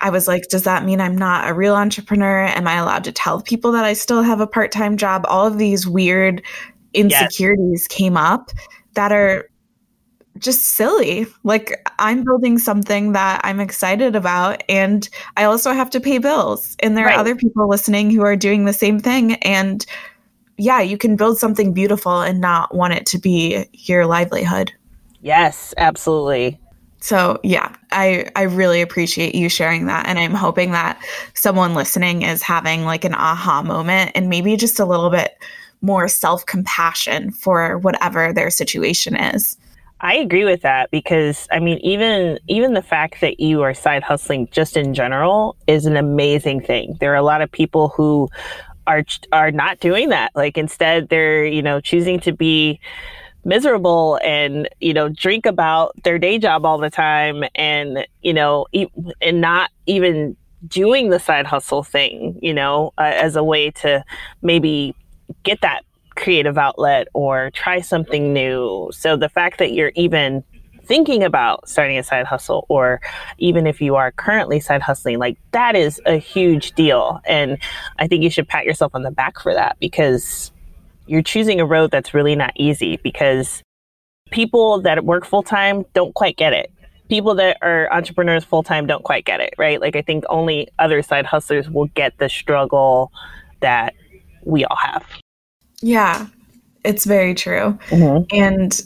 I 0.00 0.10
was 0.10 0.28
like, 0.28 0.48
does 0.48 0.64
that 0.64 0.84
mean 0.84 1.00
I'm 1.00 1.16
not 1.16 1.48
a 1.48 1.54
real 1.54 1.76
entrepreneur? 1.76 2.46
Am 2.46 2.66
I 2.66 2.74
allowed 2.74 3.04
to 3.04 3.12
tell 3.12 3.40
people 3.40 3.72
that 3.72 3.84
I 3.84 3.92
still 3.92 4.22
have 4.22 4.40
a 4.40 4.46
part 4.46 4.72
time 4.72 4.96
job? 4.96 5.24
All 5.28 5.46
of 5.46 5.58
these 5.58 5.86
weird 5.86 6.42
insecurities 6.92 7.86
yes. 7.88 7.96
came 7.96 8.16
up 8.16 8.50
that 8.94 9.12
are 9.12 9.48
just 10.38 10.62
silly. 10.62 11.26
Like, 11.44 11.88
I'm 11.98 12.24
building 12.24 12.58
something 12.58 13.12
that 13.12 13.40
I'm 13.44 13.60
excited 13.60 14.16
about, 14.16 14.62
and 14.68 15.08
I 15.36 15.44
also 15.44 15.72
have 15.72 15.90
to 15.90 16.00
pay 16.00 16.18
bills. 16.18 16.76
And 16.80 16.96
there 16.96 17.06
right. 17.06 17.14
are 17.14 17.20
other 17.20 17.36
people 17.36 17.68
listening 17.68 18.10
who 18.10 18.22
are 18.22 18.36
doing 18.36 18.64
the 18.64 18.72
same 18.72 18.98
thing. 18.98 19.34
And 19.36 19.86
yeah, 20.56 20.80
you 20.80 20.98
can 20.98 21.16
build 21.16 21.38
something 21.38 21.72
beautiful 21.72 22.20
and 22.20 22.40
not 22.40 22.74
want 22.74 22.94
it 22.94 23.06
to 23.06 23.18
be 23.18 23.66
your 23.72 24.06
livelihood. 24.06 24.72
Yes, 25.20 25.74
absolutely. 25.76 26.60
So 27.00 27.38
yeah, 27.42 27.74
I 27.92 28.30
I 28.34 28.42
really 28.42 28.80
appreciate 28.80 29.34
you 29.34 29.48
sharing 29.48 29.86
that 29.86 30.06
and 30.06 30.18
I'm 30.18 30.32
hoping 30.34 30.72
that 30.72 30.98
someone 31.34 31.74
listening 31.74 32.22
is 32.22 32.42
having 32.42 32.84
like 32.84 33.04
an 33.04 33.14
aha 33.14 33.62
moment 33.62 34.12
and 34.14 34.30
maybe 34.30 34.56
just 34.56 34.80
a 34.80 34.86
little 34.86 35.10
bit 35.10 35.36
more 35.82 36.08
self-compassion 36.08 37.30
for 37.32 37.76
whatever 37.78 38.32
their 38.32 38.50
situation 38.50 39.16
is. 39.16 39.58
I 40.00 40.14
agree 40.16 40.44
with 40.44 40.62
that 40.62 40.90
because 40.90 41.46
I 41.52 41.60
mean 41.60 41.78
even 41.78 42.38
even 42.48 42.72
the 42.72 42.82
fact 42.82 43.20
that 43.20 43.38
you 43.38 43.60
are 43.62 43.74
side 43.74 44.02
hustling 44.02 44.48
just 44.50 44.76
in 44.76 44.94
general 44.94 45.56
is 45.66 45.86
an 45.86 45.96
amazing 45.96 46.62
thing. 46.62 46.96
There 47.00 47.12
are 47.12 47.16
a 47.16 47.22
lot 47.22 47.42
of 47.42 47.52
people 47.52 47.88
who 47.88 48.30
are 48.86 49.04
are 49.32 49.50
not 49.50 49.80
doing 49.80 50.10
that. 50.10 50.32
Like 50.34 50.58
instead 50.58 51.08
they're, 51.08 51.44
you 51.44 51.62
know, 51.62 51.80
choosing 51.80 52.20
to 52.20 52.32
be 52.32 52.80
miserable 53.44 54.18
and 54.24 54.68
you 54.80 54.94
know 54.94 55.08
drink 55.08 55.46
about 55.46 55.94
their 56.02 56.18
day 56.18 56.38
job 56.38 56.64
all 56.64 56.78
the 56.78 56.90
time 56.90 57.44
and 57.54 58.06
you 58.22 58.32
know 58.32 58.66
e- 58.72 58.86
and 59.20 59.40
not 59.40 59.70
even 59.86 60.36
doing 60.66 61.10
the 61.10 61.18
side 61.18 61.46
hustle 61.46 61.82
thing 61.82 62.38
you 62.40 62.54
know 62.54 62.92
uh, 62.96 63.02
as 63.02 63.36
a 63.36 63.44
way 63.44 63.70
to 63.70 64.02
maybe 64.40 64.94
get 65.42 65.60
that 65.60 65.82
creative 66.16 66.56
outlet 66.56 67.06
or 67.12 67.50
try 67.50 67.80
something 67.80 68.32
new 68.32 68.88
so 68.92 69.16
the 69.16 69.28
fact 69.28 69.58
that 69.58 69.72
you're 69.72 69.92
even 69.94 70.42
thinking 70.86 71.22
about 71.22 71.68
starting 71.68 71.98
a 71.98 72.02
side 72.02 72.26
hustle 72.26 72.66
or 72.68 73.00
even 73.38 73.66
if 73.66 73.80
you 73.80 73.96
are 73.96 74.12
currently 74.12 74.60
side 74.60 74.82
hustling 74.82 75.18
like 75.18 75.36
that 75.52 75.74
is 75.74 76.00
a 76.06 76.16
huge 76.16 76.72
deal 76.72 77.20
and 77.26 77.58
i 77.98 78.06
think 78.06 78.22
you 78.22 78.30
should 78.30 78.48
pat 78.48 78.64
yourself 78.64 78.94
on 78.94 79.02
the 79.02 79.10
back 79.10 79.40
for 79.40 79.52
that 79.52 79.76
because 79.80 80.52
you're 81.06 81.22
choosing 81.22 81.60
a 81.60 81.66
road 81.66 81.90
that's 81.90 82.14
really 82.14 82.34
not 82.34 82.52
easy 82.56 82.98
because 83.02 83.62
people 84.30 84.80
that 84.80 85.04
work 85.04 85.24
full 85.24 85.42
time 85.42 85.84
don't 85.94 86.14
quite 86.14 86.36
get 86.36 86.52
it. 86.52 86.72
People 87.08 87.34
that 87.34 87.58
are 87.62 87.92
entrepreneurs 87.92 88.44
full 88.44 88.62
time 88.62 88.86
don't 88.86 89.04
quite 89.04 89.24
get 89.24 89.40
it, 89.40 89.54
right? 89.58 89.80
Like, 89.80 89.94
I 89.94 90.02
think 90.02 90.24
only 90.28 90.68
other 90.78 91.02
side 91.02 91.26
hustlers 91.26 91.68
will 91.68 91.86
get 91.88 92.16
the 92.18 92.28
struggle 92.28 93.12
that 93.60 93.94
we 94.44 94.64
all 94.64 94.76
have. 94.76 95.04
Yeah, 95.82 96.26
it's 96.84 97.04
very 97.04 97.34
true. 97.34 97.78
Mm-hmm. 97.88 98.24
And 98.34 98.82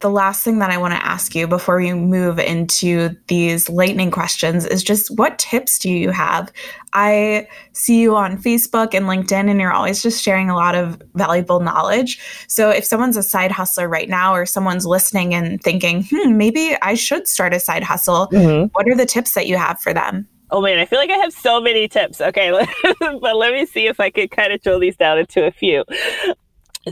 the 0.00 0.10
last 0.10 0.44
thing 0.44 0.60
that 0.60 0.70
I 0.70 0.78
want 0.78 0.94
to 0.94 1.04
ask 1.04 1.34
you 1.34 1.48
before 1.48 1.78
we 1.78 1.92
move 1.92 2.38
into 2.38 3.16
these 3.26 3.68
lightning 3.68 4.10
questions 4.10 4.64
is 4.64 4.84
just 4.84 5.10
what 5.16 5.38
tips 5.38 5.78
do 5.78 5.90
you 5.90 6.10
have? 6.10 6.52
I 6.92 7.48
see 7.72 8.00
you 8.00 8.14
on 8.14 8.40
Facebook 8.40 8.94
and 8.94 9.06
LinkedIn, 9.06 9.50
and 9.50 9.60
you're 9.60 9.72
always 9.72 10.02
just 10.02 10.22
sharing 10.22 10.50
a 10.50 10.54
lot 10.54 10.74
of 10.74 11.02
valuable 11.14 11.60
knowledge. 11.60 12.20
So, 12.46 12.70
if 12.70 12.84
someone's 12.84 13.16
a 13.16 13.22
side 13.22 13.50
hustler 13.50 13.88
right 13.88 14.08
now, 14.08 14.34
or 14.34 14.46
someone's 14.46 14.86
listening 14.86 15.34
and 15.34 15.60
thinking, 15.62 16.04
hmm, 16.10 16.36
maybe 16.36 16.76
I 16.80 16.94
should 16.94 17.26
start 17.26 17.52
a 17.52 17.60
side 17.60 17.82
hustle, 17.82 18.28
mm-hmm. 18.28 18.68
what 18.72 18.88
are 18.88 18.96
the 18.96 19.06
tips 19.06 19.34
that 19.34 19.46
you 19.46 19.56
have 19.56 19.80
for 19.80 19.92
them? 19.92 20.28
Oh 20.50 20.62
man, 20.62 20.78
I 20.78 20.86
feel 20.86 20.98
like 20.98 21.10
I 21.10 21.18
have 21.18 21.32
so 21.32 21.60
many 21.60 21.88
tips. 21.88 22.20
Okay, 22.20 22.50
but 23.00 23.36
let 23.36 23.52
me 23.52 23.66
see 23.66 23.86
if 23.86 24.00
I 24.00 24.10
could 24.10 24.30
kind 24.30 24.52
of 24.52 24.62
drill 24.62 24.80
these 24.80 24.96
down 24.96 25.18
into 25.18 25.44
a 25.44 25.50
few. 25.50 25.84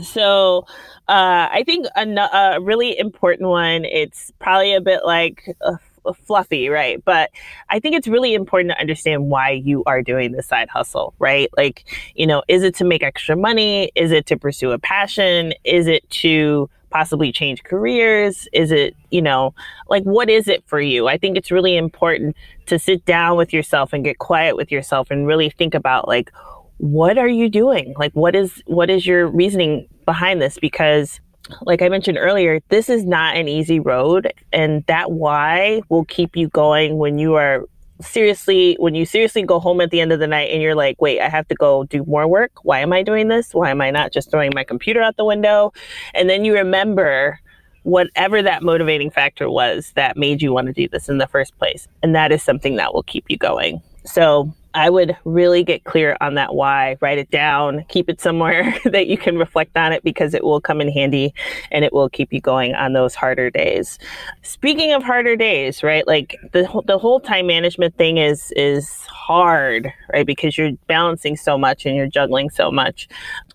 So, 0.03 0.65
uh, 1.07 1.47
I 1.51 1.63
think 1.65 1.87
a, 1.95 2.03
a, 2.03 2.61
really 2.61 2.97
important 2.97 3.49
one, 3.49 3.85
it's 3.85 4.31
probably 4.39 4.73
a 4.73 4.81
bit 4.81 5.05
like 5.05 5.55
a 5.61 5.79
fluffy, 6.13 6.69
right? 6.69 7.03
But 7.03 7.31
I 7.69 7.79
think 7.79 7.95
it's 7.95 8.07
really 8.07 8.33
important 8.33 8.71
to 8.71 8.79
understand 8.79 9.29
why 9.29 9.51
you 9.51 9.83
are 9.85 10.01
doing 10.01 10.31
the 10.31 10.43
side 10.43 10.69
hustle, 10.69 11.13
right? 11.19 11.49
Like, 11.57 11.85
you 12.15 12.25
know, 12.25 12.43
is 12.47 12.63
it 12.63 12.75
to 12.75 12.83
make 12.83 13.03
extra 13.03 13.35
money? 13.35 13.91
Is 13.95 14.11
it 14.11 14.25
to 14.27 14.37
pursue 14.37 14.71
a 14.71 14.79
passion? 14.79 15.53
Is 15.63 15.87
it 15.87 16.09
to 16.11 16.69
possibly 16.89 17.31
change 17.31 17.63
careers? 17.63 18.47
Is 18.53 18.71
it, 18.71 18.95
you 19.11 19.21
know, 19.21 19.53
like 19.89 20.03
what 20.03 20.29
is 20.29 20.47
it 20.47 20.63
for 20.65 20.79
you? 20.79 21.07
I 21.07 21.17
think 21.17 21.37
it's 21.37 21.51
really 21.51 21.75
important 21.75 22.35
to 22.67 22.79
sit 22.79 23.05
down 23.05 23.37
with 23.37 23.53
yourself 23.53 23.93
and 23.93 24.03
get 24.03 24.19
quiet 24.19 24.55
with 24.55 24.71
yourself 24.71 25.11
and 25.11 25.27
really 25.27 25.49
think 25.49 25.75
about 25.75 26.07
like 26.07 26.31
what 26.77 27.17
are 27.17 27.27
you 27.27 27.49
doing? 27.49 27.93
Like 27.97 28.13
what 28.13 28.35
is 28.35 28.61
what 28.65 28.89
is 28.89 29.05
your 29.05 29.27
reasoning 29.27 29.87
behind 30.05 30.41
this 30.41 30.57
because 30.59 31.19
like 31.61 31.81
I 31.81 31.89
mentioned 31.89 32.17
earlier, 32.17 32.59
this 32.69 32.89
is 32.89 33.05
not 33.05 33.37
an 33.37 33.47
easy 33.47 33.79
road 33.79 34.33
and 34.51 34.83
that 34.87 35.11
why 35.11 35.81
will 35.89 36.05
keep 36.05 36.35
you 36.35 36.49
going 36.49 36.97
when 36.97 37.17
you 37.17 37.35
are 37.35 37.63
seriously 38.01 38.75
when 38.79 38.93
you 38.93 39.05
seriously 39.05 39.41
go 39.41 39.59
home 39.59 39.81
at 39.81 39.89
the 39.89 39.99
end 39.99 40.11
of 40.11 40.19
the 40.19 40.27
night 40.27 40.51
and 40.51 40.61
you're 40.61 40.75
like, 40.75 41.01
"Wait, 41.01 41.19
I 41.19 41.29
have 41.29 41.47
to 41.47 41.55
go 41.55 41.83
do 41.85 42.03
more 42.05 42.27
work. 42.27 42.51
Why 42.63 42.79
am 42.79 42.93
I 42.93 43.01
doing 43.01 43.27
this? 43.27 43.53
Why 43.53 43.71
am 43.71 43.81
I 43.81 43.91
not 43.91 44.11
just 44.11 44.29
throwing 44.29 44.51
my 44.53 44.63
computer 44.63 45.01
out 45.01 45.17
the 45.17 45.25
window?" 45.25 45.73
And 46.13 46.29
then 46.29 46.45
you 46.45 46.53
remember 46.53 47.39
whatever 47.87 48.41
that 48.41 48.61
motivating 48.63 49.09
factor 49.09 49.49
was 49.49 49.93
that 49.95 50.17
made 50.17 50.41
you 50.41 50.51
want 50.51 50.67
to 50.67 50.73
do 50.73 50.89
this 50.89 51.07
in 51.07 51.19
the 51.19 51.27
first 51.27 51.57
place. 51.57 51.87
And 52.03 52.13
that 52.13 52.33
is 52.33 52.43
something 52.43 52.75
that 52.75 52.93
will 52.93 53.03
keep 53.03 53.23
you 53.29 53.37
going. 53.37 53.81
So, 54.03 54.53
I 54.77 54.91
would 54.91 55.17
really 55.25 55.63
get 55.63 55.85
clear 55.85 56.15
on 56.21 56.35
that 56.35 56.53
why, 56.53 56.97
write 57.01 57.17
it 57.17 57.31
down, 57.31 57.83
keep 57.89 58.09
it 58.09 58.21
somewhere 58.21 58.77
that 58.85 59.07
you 59.07 59.17
can 59.17 59.39
reflect 59.39 59.75
on 59.75 59.91
it 59.91 60.03
because 60.03 60.35
it 60.35 60.43
will 60.43 60.61
come 60.61 60.81
in 60.81 60.87
handy 60.87 61.33
and 61.71 61.83
it 61.83 61.91
will 61.91 62.09
keep 62.09 62.31
you 62.31 62.39
going 62.39 62.75
on 62.75 62.93
those 62.93 63.15
harder 63.15 63.49
days. 63.49 63.97
Speaking 64.43 64.93
of 64.93 65.01
harder 65.01 65.35
days, 65.35 65.81
right? 65.81 66.05
Like 66.05 66.35
the 66.51 66.69
the 66.85 66.99
whole 66.99 67.19
time 67.19 67.47
management 67.47 67.97
thing 67.97 68.17
is 68.17 68.53
is 68.55 68.87
hard, 69.07 69.91
right? 70.13 70.27
Because 70.27 70.59
you're 70.59 70.73
balancing 70.85 71.37
so 71.37 71.57
much 71.57 71.87
and 71.87 71.95
you're 71.95 72.05
juggling 72.05 72.51
so 72.51 72.71
much. 72.71 73.07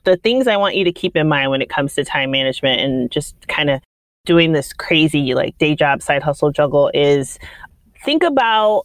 The 0.03 0.17
things 0.17 0.49
I 0.49 0.57
want 0.57 0.75
you 0.75 0.85
to 0.85 0.93
keep 0.93 1.17
in 1.17 1.29
mind 1.29 1.53
when 1.53 1.63
it 1.63 1.71
comes 1.71 1.95
to 1.95 2.05
time 2.05 2.33
management 2.33 2.81
and 2.81 3.13
just 3.13 3.37
kind 3.47 3.71
of 3.71 3.81
doing 4.25 4.53
this 4.53 4.73
crazy 4.73 5.35
like 5.35 5.57
day 5.59 5.77
job 5.77 6.03
side 6.03 6.25
hustle 6.25 6.51
juggle 6.51 6.91
is 6.95 7.39
think 8.05 8.25
about 8.25 8.83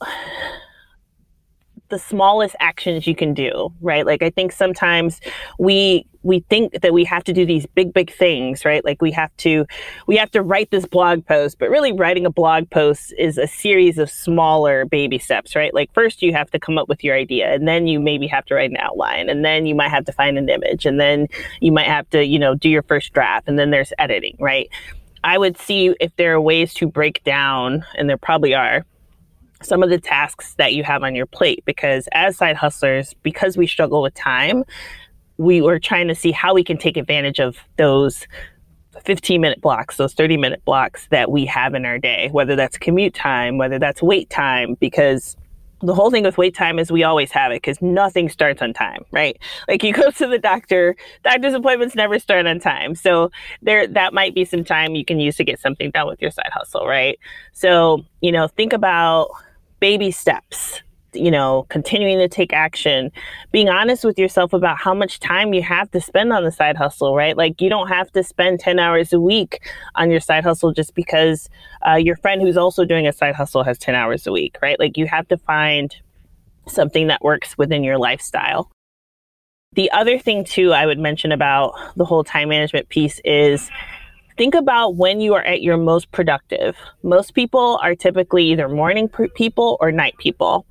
the 1.89 1.99
smallest 1.99 2.55
actions 2.59 3.07
you 3.07 3.15
can 3.15 3.33
do, 3.33 3.71
right? 3.81 4.05
Like 4.05 4.21
I 4.21 4.29
think 4.29 4.51
sometimes 4.51 5.19
we 5.59 6.05
we 6.23 6.41
think 6.49 6.81
that 6.81 6.93
we 6.93 7.05
have 7.05 7.23
to 7.23 7.33
do 7.33 7.45
these 7.45 7.65
big 7.67 7.93
big 7.93 8.11
things, 8.13 8.65
right? 8.65 8.83
Like 8.83 9.01
we 9.01 9.11
have 9.11 9.35
to 9.37 9.65
we 10.07 10.17
have 10.17 10.29
to 10.31 10.41
write 10.41 10.71
this 10.71 10.85
blog 10.85 11.25
post, 11.25 11.57
but 11.59 11.69
really 11.69 11.93
writing 11.93 12.25
a 12.25 12.31
blog 12.31 12.69
post 12.69 13.13
is 13.17 13.37
a 13.37 13.47
series 13.47 13.97
of 13.97 14.09
smaller 14.09 14.85
baby 14.85 15.19
steps, 15.19 15.55
right? 15.55 15.73
Like 15.73 15.93
first 15.93 16.21
you 16.21 16.33
have 16.33 16.51
to 16.51 16.59
come 16.59 16.77
up 16.77 16.89
with 16.89 17.03
your 17.03 17.15
idea 17.15 17.53
and 17.53 17.67
then 17.67 17.87
you 17.87 17.99
maybe 17.99 18.27
have 18.27 18.45
to 18.45 18.55
write 18.55 18.69
an 18.69 18.77
outline 18.77 19.29
and 19.29 19.45
then 19.45 19.65
you 19.65 19.75
might 19.75 19.89
have 19.89 20.05
to 20.05 20.11
find 20.11 20.37
an 20.37 20.49
image 20.49 20.85
and 20.85 20.99
then 20.99 21.27
you 21.61 21.71
might 21.71 21.87
have 21.87 22.09
to, 22.09 22.25
you 22.25 22.39
know, 22.39 22.55
do 22.55 22.69
your 22.69 22.83
first 22.83 23.13
draft 23.13 23.47
and 23.47 23.57
then 23.57 23.71
there's 23.71 23.93
editing, 23.97 24.35
right? 24.39 24.69
I 25.23 25.37
would 25.37 25.57
see 25.57 25.95
if 25.99 26.15
there 26.17 26.33
are 26.33 26.41
ways 26.41 26.73
to 26.75 26.87
break 26.87 27.23
down 27.23 27.85
and 27.95 28.09
there 28.09 28.17
probably 28.17 28.53
are 28.53 28.85
some 29.61 29.83
of 29.83 29.89
the 29.89 29.99
tasks 29.99 30.53
that 30.55 30.73
you 30.73 30.83
have 30.83 31.03
on 31.03 31.15
your 31.15 31.25
plate 31.25 31.63
because 31.65 32.07
as 32.11 32.37
side 32.37 32.55
hustlers 32.55 33.13
because 33.23 33.57
we 33.57 33.67
struggle 33.67 34.01
with 34.01 34.13
time 34.13 34.63
we 35.37 35.61
were 35.61 35.79
trying 35.79 36.07
to 36.07 36.15
see 36.15 36.31
how 36.31 36.53
we 36.53 36.63
can 36.63 36.77
take 36.77 36.97
advantage 36.97 37.39
of 37.39 37.57
those 37.77 38.27
15 39.03 39.39
minute 39.41 39.61
blocks 39.61 39.97
those 39.97 40.13
30 40.13 40.37
minute 40.37 40.63
blocks 40.65 41.07
that 41.11 41.31
we 41.31 41.45
have 41.45 41.73
in 41.73 41.85
our 41.85 41.99
day 41.99 42.29
whether 42.31 42.55
that's 42.55 42.77
commute 42.77 43.13
time 43.13 43.57
whether 43.57 43.79
that's 43.79 44.01
wait 44.01 44.29
time 44.29 44.75
because 44.79 45.35
the 45.81 45.93
whole 45.93 46.09
thing 46.09 46.23
with 46.23 46.37
wait 46.37 46.55
time 46.55 46.79
is 46.79 46.91
we 46.91 47.03
always 47.03 47.31
have 47.31 47.51
it 47.51 47.61
because 47.61 47.81
nothing 47.81 48.29
starts 48.29 48.61
on 48.61 48.73
time, 48.73 49.05
right? 49.11 49.37
Like 49.67 49.83
you 49.83 49.93
go 49.93 50.09
to 50.09 50.27
the 50.27 50.39
doctor, 50.39 50.95
doctor's 51.23 51.53
appointments 51.53 51.95
never 51.95 52.17
start 52.19 52.47
on 52.47 52.59
time. 52.59 52.95
So 52.95 53.31
there 53.61 53.85
that 53.87 54.13
might 54.13 54.33
be 54.33 54.43
some 54.43 54.63
time 54.63 54.95
you 54.95 55.05
can 55.05 55.19
use 55.19 55.35
to 55.37 55.43
get 55.43 55.59
something 55.59 55.91
done 55.91 56.07
with 56.07 56.21
your 56.21 56.31
side 56.31 56.49
hustle, 56.51 56.87
right? 56.87 57.19
So, 57.53 58.03
you 58.21 58.31
know, 58.31 58.47
think 58.47 58.73
about 58.73 59.29
baby 59.79 60.11
steps 60.11 60.81
you 61.13 61.31
know, 61.31 61.65
continuing 61.69 62.19
to 62.19 62.27
take 62.27 62.53
action, 62.53 63.11
being 63.51 63.69
honest 63.69 64.03
with 64.03 64.17
yourself 64.19 64.53
about 64.53 64.77
how 64.77 64.93
much 64.93 65.19
time 65.19 65.53
you 65.53 65.61
have 65.61 65.89
to 65.91 66.01
spend 66.01 66.31
on 66.31 66.43
the 66.43 66.51
side 66.51 66.77
hustle, 66.77 67.15
right? 67.15 67.35
Like 67.35 67.61
you 67.61 67.69
don't 67.69 67.87
have 67.87 68.11
to 68.11 68.23
spend 68.23 68.59
10 68.59 68.79
hours 68.79 69.13
a 69.13 69.19
week 69.19 69.61
on 69.95 70.11
your 70.11 70.19
side 70.19 70.43
hustle 70.43 70.71
just 70.73 70.93
because 70.93 71.49
uh, 71.87 71.95
your 71.95 72.15
friend 72.17 72.41
who's 72.41 72.57
also 72.57 72.85
doing 72.85 73.07
a 73.07 73.13
side 73.13 73.35
hustle 73.35 73.63
has 73.63 73.77
10 73.77 73.95
hours 73.95 74.27
a 74.27 74.31
week, 74.31 74.57
right? 74.61 74.79
Like 74.79 74.97
you 74.97 75.07
have 75.07 75.27
to 75.29 75.37
find 75.37 75.95
something 76.67 77.07
that 77.07 77.23
works 77.23 77.57
within 77.57 77.83
your 77.83 77.97
lifestyle. 77.97 78.69
The 79.73 79.91
other 79.91 80.17
thing, 80.17 80.43
too, 80.43 80.73
I 80.73 80.85
would 80.85 80.97
mention 80.97 81.31
about 81.31 81.73
the 81.95 82.05
whole 82.05 82.23
time 82.23 82.49
management 82.49 82.89
piece 82.89 83.21
is 83.23 83.69
think 84.37 84.55
about 84.55 84.95
when 84.95 85.19
you 85.19 85.33
are 85.33 85.43
at 85.43 85.61
your 85.61 85.77
most 85.77 86.11
productive. 86.11 86.77
Most 87.03 87.33
people 87.33 87.79
are 87.81 87.95
typically 87.95 88.43
either 88.45 88.69
morning 88.69 89.09
people 89.09 89.77
or 89.79 89.91
night 89.91 90.15
people. 90.17 90.65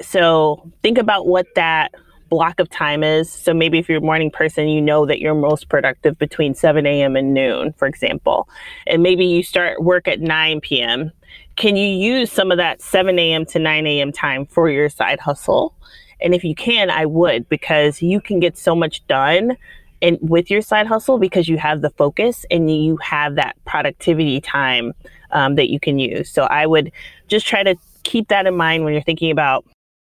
So 0.00 0.70
think 0.82 0.98
about 0.98 1.26
what 1.26 1.46
that 1.54 1.92
block 2.28 2.58
of 2.58 2.68
time 2.68 3.04
is. 3.04 3.30
So 3.30 3.54
maybe 3.54 3.78
if 3.78 3.88
you're 3.88 3.98
a 3.98 4.02
morning 4.02 4.30
person, 4.30 4.66
you 4.68 4.82
know 4.82 5.06
that 5.06 5.20
you're 5.20 5.34
most 5.34 5.68
productive 5.68 6.18
between 6.18 6.54
7 6.54 6.84
a.m. 6.84 7.14
and 7.14 7.32
noon, 7.32 7.72
for 7.74 7.86
example. 7.86 8.48
And 8.86 9.02
maybe 9.02 9.24
you 9.24 9.42
start 9.42 9.82
work 9.82 10.08
at 10.08 10.20
9 10.20 10.60
p.m. 10.60 11.12
Can 11.56 11.76
you 11.76 11.86
use 11.86 12.32
some 12.32 12.50
of 12.50 12.58
that 12.58 12.82
7 12.82 13.16
a.m. 13.18 13.46
to 13.46 13.60
9 13.60 13.86
a.m. 13.86 14.10
time 14.10 14.46
for 14.46 14.68
your 14.68 14.88
side 14.88 15.20
hustle? 15.20 15.76
And 16.20 16.34
if 16.34 16.42
you 16.42 16.54
can, 16.56 16.90
I 16.90 17.06
would 17.06 17.48
because 17.48 18.02
you 18.02 18.20
can 18.20 18.40
get 18.40 18.58
so 18.58 18.74
much 18.74 19.06
done 19.06 19.56
and 20.04 20.18
with 20.20 20.50
your 20.50 20.60
side 20.60 20.86
hustle 20.86 21.18
because 21.18 21.48
you 21.48 21.56
have 21.56 21.80
the 21.80 21.88
focus 21.90 22.44
and 22.50 22.70
you 22.70 22.98
have 22.98 23.36
that 23.36 23.56
productivity 23.64 24.38
time 24.38 24.92
um, 25.30 25.54
that 25.54 25.70
you 25.70 25.80
can 25.80 25.98
use. 25.98 26.30
So 26.30 26.44
I 26.44 26.66
would 26.66 26.92
just 27.26 27.46
try 27.46 27.62
to 27.62 27.74
keep 28.02 28.28
that 28.28 28.46
in 28.46 28.54
mind 28.54 28.84
when 28.84 28.92
you're 28.92 29.02
thinking 29.02 29.30
about 29.30 29.64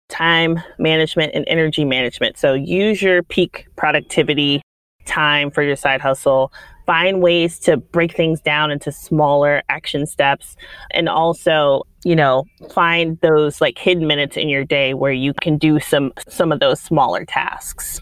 time 0.09 0.61
management 0.79 1.33
and 1.35 1.45
energy 1.49 1.85
management. 1.85 2.39
So 2.39 2.55
use 2.55 3.03
your 3.03 3.25
peak 3.25 3.67
productivity 3.77 4.63
time 5.07 5.51
for 5.51 5.63
your 5.63 5.77
side 5.77 6.01
hustle. 6.01 6.53
Find 6.87 7.21
ways 7.21 7.59
to 7.61 7.77
break 7.77 8.17
things 8.17 8.41
down 8.41 8.71
into 8.71 8.93
smaller 8.93 9.63
action 9.69 10.07
steps 10.07 10.57
and 10.93 11.09
also, 11.09 11.83
you 12.05 12.15
know, 12.15 12.45
find 12.73 13.19
those 13.23 13.61
like 13.61 13.77
hidden 13.77 14.07
minutes 14.07 14.37
in 14.37 14.49
your 14.49 14.65
day 14.65 14.95
where 14.95 15.13
you 15.13 15.35
can 15.35 15.59
do 15.59 15.81
some 15.81 16.13
some 16.29 16.53
of 16.53 16.61
those 16.61 16.81
smaller 16.81 17.25
tasks. 17.25 18.01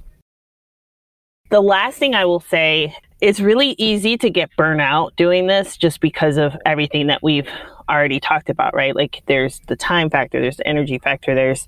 The 1.50 1.60
last 1.60 1.98
thing 1.98 2.14
I 2.14 2.24
will 2.24 2.40
say, 2.40 2.94
it's 3.20 3.40
really 3.40 3.74
easy 3.78 4.16
to 4.18 4.30
get 4.30 4.50
burnout 4.56 5.16
doing 5.16 5.46
this 5.46 5.76
just 5.76 6.00
because 6.00 6.36
of 6.36 6.56
everything 6.64 7.08
that 7.08 7.22
we've 7.22 7.48
already 7.88 8.20
talked 8.20 8.50
about, 8.50 8.74
right? 8.74 8.94
Like 8.94 9.22
there's 9.26 9.60
the 9.66 9.76
time 9.76 10.10
factor, 10.10 10.40
there's 10.40 10.58
the 10.58 10.66
energy 10.66 10.98
factor, 10.98 11.34
there's 11.34 11.66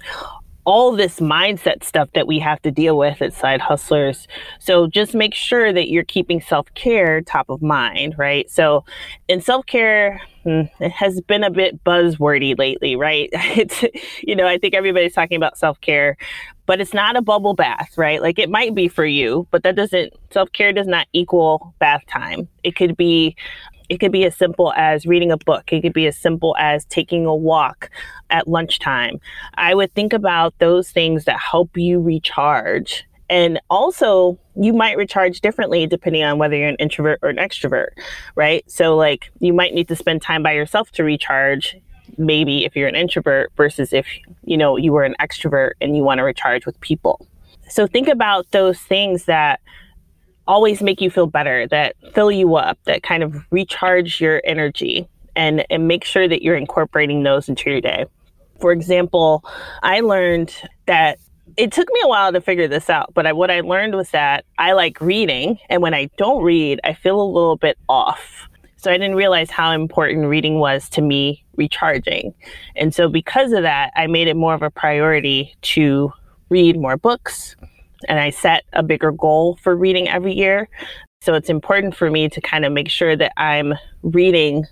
all 0.64 0.94
this 0.94 1.20
mindset 1.20 1.82
stuff 1.82 2.08
that 2.14 2.26
we 2.26 2.38
have 2.38 2.60
to 2.62 2.70
deal 2.70 2.96
with 2.96 3.20
at 3.22 3.32
side 3.32 3.60
hustlers. 3.60 4.28
So 4.58 4.86
just 4.86 5.14
make 5.14 5.34
sure 5.34 5.72
that 5.72 5.88
you're 5.88 6.04
keeping 6.04 6.40
self 6.40 6.72
care 6.74 7.22
top 7.22 7.48
of 7.48 7.62
mind, 7.62 8.14
right? 8.18 8.48
So 8.50 8.84
in 9.26 9.40
self 9.40 9.66
care, 9.66 10.20
hmm, 10.44 10.62
it 10.78 10.92
has 10.92 11.20
been 11.22 11.44
a 11.44 11.50
bit 11.50 11.82
buzzwordy 11.82 12.58
lately, 12.58 12.96
right? 12.96 13.30
It's, 13.60 13.84
you 14.22 14.36
know, 14.36 14.46
I 14.46 14.58
think 14.58 14.74
everybody's 14.74 15.14
talking 15.14 15.36
about 15.36 15.58
self 15.58 15.80
care, 15.80 16.16
but 16.70 16.80
it's 16.80 16.94
not 16.94 17.16
a 17.16 17.20
bubble 17.20 17.52
bath, 17.52 17.98
right? 17.98 18.22
Like 18.22 18.38
it 18.38 18.48
might 18.48 18.76
be 18.76 18.86
for 18.86 19.04
you, 19.04 19.44
but 19.50 19.64
that 19.64 19.74
doesn't, 19.74 20.12
self 20.30 20.52
care 20.52 20.72
does 20.72 20.86
not 20.86 21.08
equal 21.12 21.74
bath 21.80 22.04
time. 22.06 22.46
It 22.62 22.76
could 22.76 22.96
be 22.96 23.34
it 23.88 23.98
could 23.98 24.12
be 24.12 24.24
as 24.24 24.36
simple 24.36 24.72
as 24.76 25.04
reading 25.04 25.32
a 25.32 25.36
book. 25.36 25.72
It 25.72 25.80
could 25.80 25.92
be 25.92 26.06
as 26.06 26.16
simple 26.16 26.54
as 26.60 26.84
taking 26.84 27.26
a 27.26 27.34
walk 27.34 27.90
at 28.30 28.46
lunchtime. 28.46 29.18
I 29.54 29.74
would 29.74 29.92
think 29.94 30.12
about 30.12 30.56
those 30.60 30.92
things 30.92 31.24
that 31.24 31.40
help 31.40 31.76
you 31.76 32.00
recharge. 32.00 33.04
And 33.28 33.60
also, 33.68 34.38
you 34.54 34.72
might 34.72 34.96
recharge 34.96 35.40
differently 35.40 35.88
depending 35.88 36.22
on 36.22 36.38
whether 36.38 36.54
you're 36.54 36.68
an 36.68 36.76
introvert 36.76 37.18
or 37.20 37.30
an 37.30 37.38
extrovert, 37.38 37.88
right? 38.36 38.62
So, 38.70 38.94
like, 38.96 39.32
you 39.40 39.52
might 39.52 39.74
need 39.74 39.88
to 39.88 39.96
spend 39.96 40.22
time 40.22 40.44
by 40.44 40.52
yourself 40.52 40.92
to 40.92 41.02
recharge 41.02 41.76
maybe 42.18 42.64
if 42.64 42.76
you're 42.76 42.88
an 42.88 42.96
introvert 42.96 43.52
versus 43.56 43.92
if 43.92 44.06
you 44.44 44.56
know 44.56 44.76
you 44.76 44.92
were 44.92 45.04
an 45.04 45.14
extrovert 45.20 45.72
and 45.80 45.96
you 45.96 46.02
want 46.02 46.18
to 46.18 46.24
recharge 46.24 46.66
with 46.66 46.80
people 46.80 47.26
so 47.70 47.86
think 47.86 48.08
about 48.08 48.50
those 48.50 48.78
things 48.80 49.24
that 49.26 49.60
always 50.46 50.82
make 50.82 51.00
you 51.00 51.10
feel 51.10 51.28
better, 51.28 51.66
that 51.68 51.94
fill 52.12 52.30
you 52.30 52.56
up, 52.56 52.78
that 52.84 53.02
kind 53.04 53.22
of 53.22 53.36
recharge 53.50 54.20
your 54.20 54.42
energy 54.44 55.08
and, 55.36 55.64
and 55.70 55.86
make 55.86 56.04
sure 56.04 56.26
that 56.26 56.42
you're 56.42 56.56
incorporating 56.56 57.22
those 57.22 57.48
into 57.48 57.70
your 57.70 57.80
day. 57.80 58.04
For 58.60 58.72
example, 58.72 59.44
I 59.82 60.00
learned 60.00 60.54
that 60.86 61.18
it 61.56 61.70
took 61.70 61.88
me 61.92 62.00
a 62.02 62.08
while 62.08 62.32
to 62.32 62.40
figure 62.40 62.66
this 62.66 62.90
out, 62.90 63.14
but 63.14 63.26
I, 63.26 63.32
what 63.32 63.50
I 63.50 63.60
learned 63.60 63.94
was 63.94 64.10
that 64.10 64.44
I 64.58 64.72
like 64.72 65.00
reading, 65.00 65.58
and 65.68 65.82
when 65.82 65.94
I 65.94 66.10
don't 66.16 66.42
read, 66.42 66.80
I 66.84 66.94
feel 66.94 67.20
a 67.20 67.24
little 67.24 67.56
bit 67.56 67.78
off. 67.88 68.48
So 68.76 68.90
I 68.90 68.94
didn't 68.94 69.16
realize 69.16 69.50
how 69.50 69.72
important 69.72 70.26
reading 70.26 70.58
was 70.58 70.88
to 70.90 71.02
me 71.02 71.44
recharging. 71.60 72.32
And 72.74 72.94
so 72.94 73.08
because 73.08 73.52
of 73.52 73.62
that, 73.62 73.92
I 73.94 74.06
made 74.06 74.28
it 74.28 74.34
more 74.34 74.54
of 74.54 74.62
a 74.62 74.70
priority 74.70 75.54
to 75.74 76.10
read 76.48 76.80
more 76.80 76.96
books, 76.96 77.54
and 78.08 78.18
I 78.18 78.30
set 78.30 78.64
a 78.72 78.82
bigger 78.82 79.12
goal 79.12 79.58
for 79.62 79.76
reading 79.76 80.08
every 80.08 80.32
year. 80.32 80.68
So 81.20 81.34
it's 81.34 81.50
important 81.50 81.94
for 81.94 82.10
me 82.10 82.30
to 82.30 82.40
kind 82.40 82.64
of 82.64 82.72
make 82.72 82.88
sure 82.88 83.14
that 83.14 83.32
I'm 83.36 83.74
reading 84.02 84.64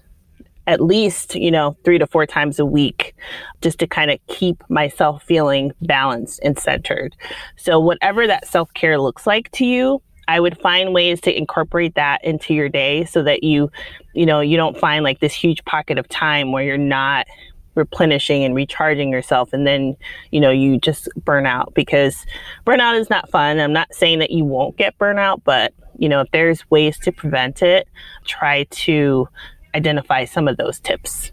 at 0.67 0.81
least, 0.81 1.35
you 1.35 1.51
know, 1.51 1.77
three 1.85 1.99
to 1.99 2.07
four 2.07 2.27
times 2.27 2.59
a 2.59 2.65
week 2.65 3.15
just 3.61 3.79
to 3.79 3.87
kind 3.87 4.11
of 4.11 4.19
keep 4.29 4.63
myself 4.69 5.23
feeling 5.23 5.73
balanced 5.83 6.41
and 6.43 6.59
centered. 6.59 7.15
So, 7.57 7.79
whatever 7.79 8.27
that 8.27 8.47
self 8.47 8.73
care 8.75 8.99
looks 8.99 9.27
like 9.27 9.51
to 9.53 9.65
you, 9.65 10.03
I 10.29 10.39
would 10.41 10.59
find 10.59 10.95
ways 10.95 11.21
to 11.23 11.37
incorporate 11.37 11.95
that 11.95 12.23
into 12.23 12.55
your 12.55 12.69
day 12.69 13.07
so 13.07 13.23
that 13.23 13.43
you, 13.43 13.71
you 14.13 14.27
know, 14.27 14.41
you 14.41 14.57
don't 14.57 14.79
find 14.79 15.03
like 15.03 15.21
this 15.21 15.35
huge 15.35 15.65
pocket 15.65 15.99
of 15.99 16.09
time 16.09 16.53
where 16.53 16.63
you're 16.63 16.79
not 16.79 17.27
replenishing 17.75 18.45
and 18.45 18.55
recharging 18.55 19.11
yourself 19.11 19.53
and 19.53 19.65
then 19.65 19.97
you 20.33 20.41
know 20.41 20.51
you 20.51 20.79
just 20.81 21.09
burn 21.25 21.47
out 21.47 21.73
because 21.75 22.27
burnout 22.67 22.99
is 22.99 23.09
not 23.09 23.31
fun 23.31 23.61
i'm 23.61 23.73
not 23.73 23.87
saying 23.95 24.19
that 24.19 24.33
you 24.33 24.45
won't 24.45 24.77
get 24.77 24.99
burnout 24.99 25.41
but 25.45 25.73
you 25.97 26.09
know 26.09 26.21
if 26.21 26.29
there's 26.33 26.69
ways 26.73 26.99
to 26.99 27.13
prevent 27.13 27.63
it 27.63 27.87
try 28.25 28.65
to 28.71 29.29
identify 29.77 30.25
some 30.25 30.49
of 30.49 30.57
those 30.57 30.81
tips 30.81 31.31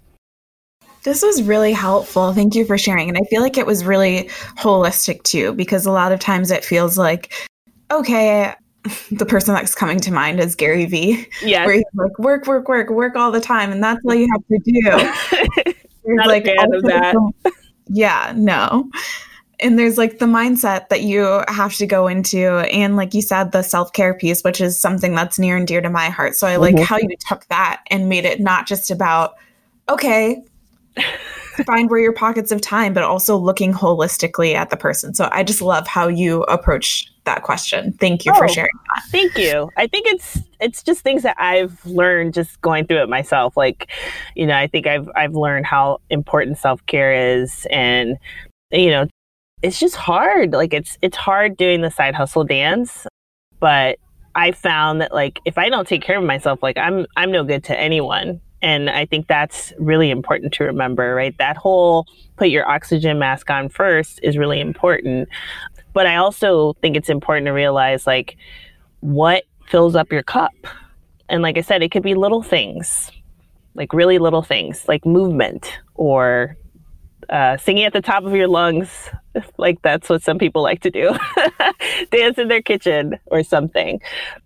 this 1.06 1.22
was 1.22 1.44
really 1.44 1.72
helpful. 1.72 2.34
Thank 2.34 2.56
you 2.56 2.66
for 2.66 2.80
sharing. 2.80 3.10
And 3.10 3.18
I 3.18 3.22
feel 3.30 3.44
like 3.44 3.60
it 3.60 3.68
was 3.68 3.86
really 3.86 4.24
holistic 4.58 5.22
too, 5.22 5.54
because 5.54 5.86
a 5.86 5.92
lot 5.92 6.12
of 6.12 6.20
times 6.20 6.50
it 6.50 6.66
feels 6.66 6.98
like, 6.98 7.32
okay, 7.92 8.56
the 9.12 9.26
person 9.26 9.54
that's 9.54 9.76
coming 9.76 10.00
to 10.00 10.12
mind 10.12 10.40
is 10.40 10.56
Gary 10.56 10.86
Vee. 10.86 11.28
Yeah. 11.42 11.66
Where 11.66 11.76
he's 11.76 11.84
like, 11.94 12.18
work, 12.20 12.46
work, 12.48 12.68
work, 12.68 12.90
work 12.90 13.16
all 13.16 13.32
the 13.32 13.42
time. 13.42 13.72
And 13.72 13.84
that's 13.84 14.00
all 14.06 14.14
you 14.14 14.28
have 14.32 14.46
to 14.48 14.60
do. 14.64 15.74
Not 16.08 16.28
like, 16.28 16.46
a 16.46 16.56
fan 16.56 16.74
of 16.74 16.84
that. 16.84 17.16
yeah, 17.88 18.34
no. 18.36 18.90
And 19.60 19.80
there's 19.80 19.98
like 19.98 20.20
the 20.20 20.26
mindset 20.26 20.90
that 20.90 21.02
you 21.02 21.42
have 21.48 21.74
to 21.78 21.88
go 21.88 22.08
into, 22.08 22.60
and 22.72 22.96
like 22.96 23.14
you 23.14 23.22
said, 23.22 23.54
the 23.54 23.64
self 23.64 23.94
care 23.94 24.14
piece, 24.14 24.44
which 24.44 24.60
is 24.60 24.78
something 24.78 25.16
that's 25.16 25.40
near 25.40 25.56
and 25.58 25.66
dear 25.66 25.82
to 25.82 25.90
my 25.90 26.10
heart. 26.10 26.36
So 26.36 26.46
I 26.46 26.58
like 26.58 26.76
mm-hmm. 26.76 26.84
how 26.84 26.98
you 26.98 27.16
took 27.20 27.46
that 27.48 27.82
and 27.90 28.10
made 28.10 28.26
it 28.26 28.40
not 28.42 28.68
just 28.68 28.92
about, 28.92 29.36
okay, 29.90 30.44
find 31.66 31.90
where 31.90 32.02
your 32.02 32.14
pockets 32.14 32.52
of 32.52 32.62
time, 32.62 32.94
but 32.94 33.04
also 33.04 33.38
looking 33.38 33.74
holistically 33.74 34.54
at 34.54 34.70
the 34.70 34.78
person. 34.78 35.14
So 35.14 35.30
I 35.32 35.44
just 35.44 35.62
love 35.62 35.88
how 35.88 36.10
you 36.10 36.44
approach 36.44 37.10
that 37.26 37.44
question. 37.44 37.94
Thank 37.94 38.26
you 38.26 38.32
oh, 38.34 38.38
for 38.38 38.48
sharing 38.48 38.70
that. 38.96 39.04
Thank 39.10 39.38
you. 39.38 39.70
I 39.78 39.88
think 39.88 40.08
it's 40.08 40.40
it's 40.60 40.84
just 40.84 41.02
things 41.02 41.24
that 41.24 41.36
I've 41.40 41.86
learned 41.86 42.34
just 42.34 42.60
going 42.62 42.88
through 42.88 43.02
it 43.04 43.10
myself. 43.10 43.58
Like, 43.58 43.92
you 44.36 44.46
know, 44.46 44.56
I 44.56 44.68
think 44.68 44.88
I've 44.88 45.10
I've 45.16 45.36
learned 45.36 45.66
how 45.66 46.00
important 46.10 46.58
self-care 46.58 47.42
is 47.42 47.68
and 47.70 48.18
you 48.72 48.90
know, 48.90 49.08
it's 49.62 49.80
just 49.80 49.96
hard. 49.96 50.54
Like 50.54 50.74
it's 50.74 50.98
it's 51.02 51.18
hard 51.18 51.58
doing 51.58 51.82
the 51.82 51.92
side 51.92 52.16
hustle 52.16 52.44
dance, 52.44 53.08
but 53.60 54.00
I 54.36 54.52
found 54.52 55.02
that 55.02 55.14
like 55.14 55.40
if 55.46 55.58
I 55.58 55.70
don't 55.70 55.88
take 55.88 56.02
care 56.02 56.18
of 56.18 56.24
myself, 56.24 56.62
like 56.62 56.78
I'm 56.78 57.06
I'm 57.18 57.32
no 57.32 57.44
good 57.44 57.64
to 57.66 57.80
anyone. 57.80 58.42
And 58.62 58.90
I 58.90 59.06
think 59.06 59.28
that's 59.28 59.74
really 59.78 60.10
important 60.10 60.52
to 60.54 60.64
remember, 60.64 61.14
right? 61.14 61.38
That 61.38 61.56
whole 61.56 62.08
put 62.38 62.50
your 62.50 62.68
oxygen 62.68 63.20
mask 63.20 63.50
on 63.52 63.70
first 63.70 64.20
is 64.24 64.38
really 64.38 64.60
important. 64.60 65.30
But 65.96 66.08
I 66.08 66.18
also 66.18 66.74
think 66.82 66.98
it's 66.98 67.08
important 67.08 67.46
to 67.46 67.52
realize 67.52 68.06
like 68.06 68.36
what 69.00 69.46
fills 69.70 69.96
up 69.96 70.12
your 70.12 70.24
cup. 70.24 70.52
And 71.30 71.42
like 71.42 71.58
I 71.58 71.62
said, 71.62 71.82
it 71.82 71.90
could 71.90 72.04
be 72.04 72.16
little 72.16 72.44
things, 72.44 73.10
like 73.76 73.94
really 73.94 74.20
little 74.20 74.42
things, 74.42 74.90
like 74.90 75.06
movement 75.06 75.80
or 75.94 76.58
uh, 77.30 77.56
singing 77.56 77.86
at 77.86 77.94
the 77.94 78.02
top 78.02 78.26
of 78.26 78.36
your 78.36 78.50
lungs. 78.50 79.10
Like 79.58 79.82
that's 79.82 80.08
what 80.08 80.24
some 80.24 80.38
people 80.38 80.64
like 80.64 80.80
to 80.84 80.90
do, 80.90 81.14
dance 82.10 82.38
in 82.38 82.48
their 82.48 82.62
kitchen 82.62 83.20
or 83.26 83.44
something. 83.44 84.00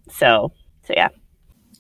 So, 0.10 0.52
so 0.84 0.94
yeah. 0.98 1.10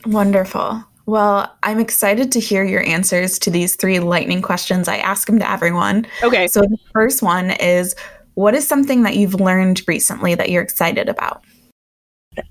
Wonderful. 0.05 0.83
Well, 1.07 1.51
I'm 1.63 1.79
excited 1.79 2.31
to 2.33 2.39
hear 2.39 2.63
your 2.63 2.85
answers 2.85 3.39
to 3.39 3.49
these 3.49 3.75
three 3.75 3.99
lightning 3.99 4.43
questions. 4.43 4.87
I 4.87 4.97
ask 4.97 5.25
them 5.25 5.39
to 5.39 5.49
everyone. 5.49 6.05
Okay. 6.21 6.47
So 6.47 6.61
the 6.61 6.77
first 6.93 7.23
one 7.23 7.49
is 7.49 7.95
what 8.39 8.55
is 8.55 8.65
something 8.65 9.03
that 9.03 9.17
you've 9.17 9.35
learned 9.35 9.81
recently 9.85 10.33
that 10.33 10.49
you're 10.49 10.63
excited 10.63 11.09
about? 11.09 11.43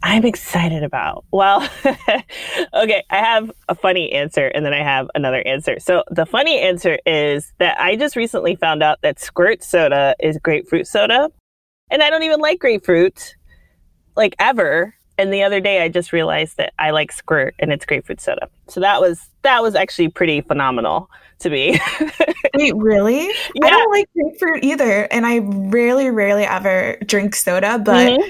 I'm 0.02 0.26
excited 0.26 0.82
about. 0.82 1.24
Well, 1.32 1.66
okay, 2.74 3.02
I 3.08 3.16
have 3.16 3.50
a 3.70 3.74
funny 3.74 4.12
answer 4.12 4.48
and 4.48 4.66
then 4.66 4.74
I 4.74 4.82
have 4.82 5.08
another 5.14 5.40
answer. 5.46 5.80
So, 5.80 6.04
the 6.10 6.26
funny 6.26 6.60
answer 6.60 6.98
is 7.06 7.54
that 7.58 7.80
I 7.80 7.96
just 7.96 8.16
recently 8.16 8.54
found 8.54 8.82
out 8.82 8.98
that 9.00 9.18
squirt 9.18 9.62
soda 9.62 10.14
is 10.20 10.36
grapefruit 10.36 10.86
soda. 10.86 11.30
And 11.90 12.02
I 12.02 12.10
don't 12.10 12.22
even 12.22 12.40
like 12.40 12.58
grapefruit, 12.58 13.36
like 14.14 14.36
ever 14.38 14.94
and 15.18 15.32
the 15.32 15.42
other 15.42 15.60
day 15.60 15.82
I 15.82 15.88
just 15.88 16.12
realized 16.12 16.56
that 16.56 16.72
I 16.78 16.90
like 16.90 17.12
squirt 17.12 17.54
and 17.58 17.72
it's 17.72 17.84
grapefruit 17.84 18.20
soda. 18.20 18.48
So 18.68 18.80
that 18.80 19.00
was 19.00 19.28
that 19.42 19.62
was 19.62 19.74
actually 19.74 20.08
pretty 20.08 20.40
phenomenal 20.40 21.10
to 21.40 21.50
me. 21.50 21.78
Wait, 22.54 22.76
really? 22.76 23.26
Yeah. 23.26 23.64
I 23.64 23.70
don't 23.70 23.90
like 23.90 24.08
grapefruit 24.14 24.64
either, 24.64 25.04
and 25.10 25.26
I 25.26 25.38
rarely, 25.38 26.10
rarely 26.10 26.44
ever 26.44 26.96
drink 27.06 27.34
soda. 27.34 27.78
But 27.78 28.12
mm-hmm. 28.12 28.28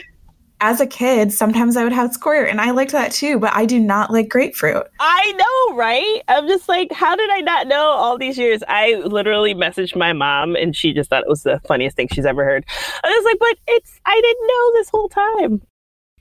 as 0.61 0.81
a 0.81 0.87
kid, 0.87 1.33
sometimes 1.33 1.77
I 1.77 1.85
would 1.85 1.93
have 1.93 2.13
squirt, 2.13 2.49
and 2.49 2.61
I 2.61 2.71
liked 2.71 2.93
that 2.93 3.13
too. 3.13 3.39
But 3.39 3.55
I 3.55 3.65
do 3.65 3.79
not 3.79 4.11
like 4.11 4.29
grapefruit. 4.29 4.87
I 5.01 5.33
know, 5.33 5.77
right? 5.77 6.23
I'm 6.29 6.47
just 6.47 6.69
like, 6.69 6.93
how 6.93 7.17
did 7.17 7.31
I 7.31 7.41
not 7.41 7.67
know 7.67 7.83
all 7.83 8.19
these 8.19 8.39
years? 8.39 8.63
I 8.69 8.95
literally 9.05 9.55
messaged 9.55 9.97
my 9.97 10.13
mom, 10.13 10.57
and 10.57 10.77
she 10.77 10.93
just 10.93 11.11
thought 11.11 11.23
it 11.23 11.29
was 11.29 11.43
the 11.43 11.61
funniest 11.67 11.97
thing 11.97 12.09
she's 12.13 12.27
ever 12.27 12.45
heard. 12.45 12.65
I 13.03 13.09
was 13.09 13.25
like, 13.25 13.39
but 13.39 13.75
it's 13.75 14.01
I 14.05 14.21
didn't 14.21 14.47
know 14.47 14.73
this 14.75 14.91
whole 14.91 15.09
time. 15.09 15.63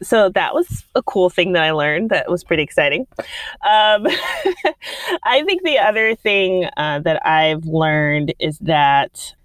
So 0.01 0.29
that 0.29 0.53
was 0.53 0.83
a 0.95 1.01
cool 1.01 1.29
thing 1.29 1.53
that 1.53 1.63
I 1.63 1.71
learned 1.71 2.09
that 2.11 2.29
was 2.29 2.43
pretty 2.43 2.63
exciting. 2.63 3.07
Um, 3.19 4.07
I 5.23 5.43
think 5.45 5.63
the 5.63 5.79
other 5.79 6.15
thing 6.15 6.69
uh, 6.77 6.99
that 6.99 7.25
I've 7.25 7.65
learned 7.65 8.33
is 8.39 8.59
that 8.59 9.35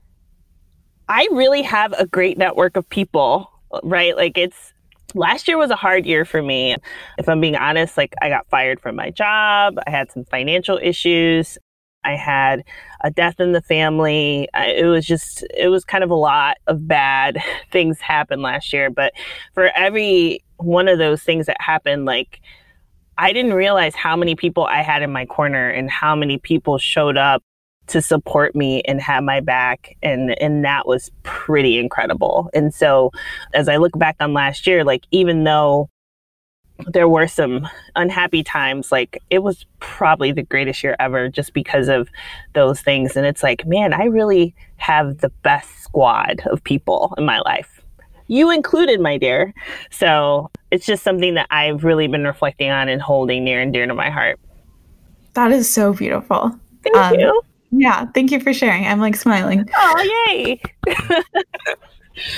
I 1.09 1.29
really 1.33 1.63
have 1.63 1.93
a 1.95 2.07
great 2.07 2.39
network 2.39 2.77
of 2.77 2.89
people, 2.89 3.51
right? 3.83 4.17
Like 4.17 4.39
it's 4.39 4.73
last 5.15 5.49
year 5.49 5.59
was 5.59 5.71
a 5.71 5.77
hard 5.77 6.07
year 6.07 6.25
for 6.25 6.43
me. 6.43 6.77
If 7.19 7.29
I'm 7.29 7.41
being 7.41 7.57
honest, 7.57 7.97
like 7.97 8.15
I 8.23 8.29
got 8.29 8.49
fired 8.49 8.81
from 8.81 8.97
my 8.97 9.11
job, 9.11 9.79
I 9.87 9.91
had 9.91 10.11
some 10.11 10.25
financial 10.25 10.79
issues. 10.83 11.59
I 12.05 12.17
had 12.17 12.65
a 13.03 13.11
death 13.11 13.41
in 13.41 13.53
the 13.53 13.63
family. 13.63 14.49
It 14.55 14.87
was 14.87 15.07
just, 15.07 15.45
it 15.57 15.69
was 15.69 15.85
kind 15.85 16.05
of 16.05 16.11
a 16.11 16.17
lot 16.17 16.59
of 16.67 16.87
bad 16.87 17.39
things 17.73 18.01
happened 18.01 18.43
last 18.43 18.73
year. 18.73 18.91
But 18.91 19.13
for 19.55 19.71
every 19.75 20.43
one 20.57 20.89
of 20.89 20.99
those 20.99 21.23
things 21.23 21.47
that 21.47 21.61
happened, 21.61 22.05
like, 22.05 22.41
I 23.19 23.33
didn't 23.33 23.55
realize 23.55 23.95
how 23.95 24.17
many 24.17 24.35
people 24.35 24.65
I 24.65 24.83
had 24.83 25.03
in 25.03 25.13
my 25.13 25.27
corner 25.27 25.69
and 25.69 25.91
how 25.91 26.17
many 26.17 26.39
people 26.39 26.79
showed 26.79 27.17
up 27.17 27.43
to 27.89 28.01
support 28.01 28.55
me 28.55 28.81
and 28.83 29.01
have 29.01 29.25
my 29.25 29.41
back 29.41 29.97
and 30.03 30.41
and 30.41 30.65
that 30.65 30.87
was 30.87 31.11
pretty 31.25 31.79
incredible. 31.79 32.49
And 32.55 32.73
so 32.73 33.11
as 33.55 33.69
I 33.69 33.77
look 33.77 33.99
back 33.99 34.17
on 34.21 34.33
last 34.33 34.67
year 34.67 34.85
like 34.85 35.05
even 35.11 35.45
though 35.45 35.91
there 36.89 37.09
were 37.09 37.27
some 37.27 37.69
unhappy 37.97 38.43
times 38.43 38.93
like 38.93 39.23
it 39.31 39.43
was 39.43 39.67
probably 39.81 40.33
the 40.33 40.43
greatest 40.43 40.83
year 40.83 40.97
ever 40.99 41.29
just 41.29 41.53
because 41.53 41.89
of 41.89 42.09
those 42.55 42.81
things. 42.81 43.17
And 43.17 43.27
it's 43.27 43.43
like 43.43 43.67
man 43.67 43.93
i 43.93 44.05
really 44.05 44.55
have 44.77 45.19
the 45.19 45.29
best 45.43 45.83
squad 45.83 46.43
of 46.47 46.63
people 46.65 47.15
in 47.19 47.25
my 47.25 47.41
life 47.41 47.81
you 48.29 48.51
included 48.51 48.99
my 48.99 49.19
dear. 49.19 49.53
So 49.91 50.51
it's 50.71 50.87
just 50.87 51.03
something 51.03 51.35
that 51.35 51.47
i've 51.51 51.85
really 51.85 52.07
been 52.07 52.25
reflecting 52.25 52.71
on 52.71 52.89
and 52.89 53.03
holding 53.03 53.45
near 53.45 53.61
and 53.61 53.73
dear 53.73 53.87
to 53.87 53.95
my 53.95 54.11
heart. 54.11 54.41
That 55.35 55.53
is 55.53 55.73
so 55.73 55.93
beautiful. 55.93 56.59
Thank 56.83 56.97
um, 56.97 57.19
you. 57.19 57.43
yeah 57.73 58.07
thank 58.15 58.31
you 58.31 58.41
for 58.41 58.53
sharing. 58.53 58.87
I'm 58.87 59.01
like 59.01 59.17
smiling. 59.17 59.69
Oh 59.77 60.27
yay. 60.29 60.61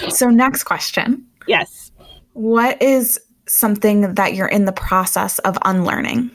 So 0.09 0.31
next 0.31 0.65
question. 0.65 1.27
Yes. 1.47 1.91
What 2.33 2.81
is 2.83 3.21
something 3.47 4.15
that 4.15 4.35
you're 4.35 4.49
in 4.49 4.65
the 4.65 4.73
process 4.73 5.39
of 5.41 5.59
unlearning? 5.65 6.31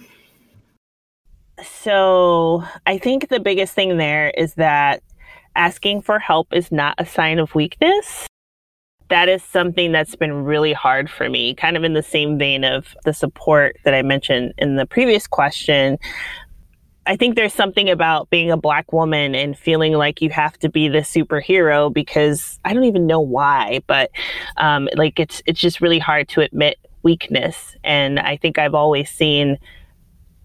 So, 1.63 2.63
I 2.85 2.97
think 2.97 3.29
the 3.29 3.39
biggest 3.39 3.73
thing 3.73 3.97
there 3.97 4.31
is 4.37 4.53
that 4.55 5.03
asking 5.55 6.01
for 6.01 6.19
help 6.19 6.47
is 6.53 6.71
not 6.71 6.95
a 6.97 7.05
sign 7.05 7.39
of 7.39 7.53
weakness. 7.53 8.27
That 9.09 9.27
is 9.27 9.43
something 9.43 9.91
that's 9.91 10.15
been 10.15 10.43
really 10.43 10.71
hard 10.71 11.09
for 11.09 11.29
me, 11.29 11.55
kind 11.55 11.75
of 11.75 11.83
in 11.83 11.93
the 11.93 12.03
same 12.03 12.37
vein 12.37 12.63
of 12.63 12.95
the 13.05 13.13
support 13.13 13.77
that 13.83 13.93
I 13.93 14.03
mentioned 14.03 14.53
in 14.57 14.75
the 14.75 14.85
previous 14.85 15.27
question. 15.27 15.97
I 17.07 17.15
think 17.15 17.35
there's 17.35 17.55
something 17.55 17.89
about 17.89 18.29
being 18.29 18.51
a 18.51 18.57
black 18.57 18.93
woman 18.93 19.33
and 19.33 19.57
feeling 19.57 19.93
like 19.93 20.21
you 20.21 20.29
have 20.29 20.59
to 20.59 20.69
be 20.69 20.87
the 20.87 20.99
superhero 20.99 21.91
because 21.91 22.59
I 22.65 22.73
don't 22.73 22.83
even 22.83 23.07
know 23.07 23.19
why, 23.19 23.81
but 23.87 24.11
um, 24.57 24.87
like 24.95 25.19
it's 25.19 25.41
it's 25.47 25.59
just 25.59 25.81
really 25.81 25.97
hard 25.97 26.29
to 26.29 26.41
admit 26.41 26.77
weakness. 27.03 27.75
And 27.83 28.19
I 28.19 28.37
think 28.37 28.57
I've 28.57 28.75
always 28.75 29.09
seen 29.09 29.57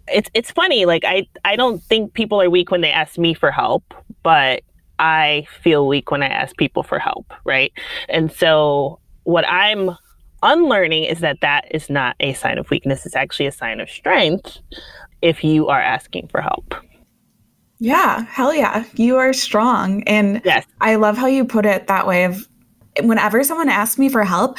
it's 0.08 0.28
it's 0.34 0.50
funny, 0.50 0.84
like 0.84 1.04
I 1.04 1.26
I 1.44 1.56
don't 1.56 1.82
think 1.82 2.12
people 2.14 2.40
are 2.40 2.50
weak 2.50 2.70
when 2.70 2.82
they 2.82 2.90
ask 2.90 3.18
me 3.18 3.34
for 3.34 3.50
help, 3.50 3.94
but 4.22 4.62
I 4.98 5.46
feel 5.62 5.88
weak 5.88 6.10
when 6.10 6.22
I 6.22 6.28
ask 6.28 6.56
people 6.56 6.82
for 6.82 6.98
help, 6.98 7.32
right? 7.44 7.72
And 8.08 8.30
so 8.30 9.00
what 9.24 9.44
I'm 9.48 9.96
unlearning 10.42 11.04
is 11.04 11.20
that 11.20 11.40
that 11.40 11.66
is 11.70 11.88
not 11.88 12.16
a 12.20 12.34
sign 12.34 12.58
of 12.58 12.70
weakness, 12.70 13.06
it's 13.06 13.16
actually 13.16 13.46
a 13.46 13.52
sign 13.52 13.80
of 13.80 13.88
strength 13.88 14.58
if 15.22 15.42
you 15.42 15.68
are 15.68 15.80
asking 15.80 16.28
for 16.28 16.42
help. 16.42 16.74
Yeah, 17.80 18.24
hell 18.26 18.54
yeah. 18.54 18.84
You 18.94 19.16
are 19.16 19.32
strong. 19.32 20.02
And 20.04 20.40
yes. 20.44 20.64
I 20.80 20.94
love 20.94 21.16
how 21.16 21.26
you 21.26 21.44
put 21.44 21.66
it 21.66 21.86
that 21.86 22.06
way 22.06 22.24
of 22.24 22.46
whenever 23.02 23.42
someone 23.42 23.68
asks 23.68 23.98
me 23.98 24.08
for 24.08 24.22
help, 24.22 24.58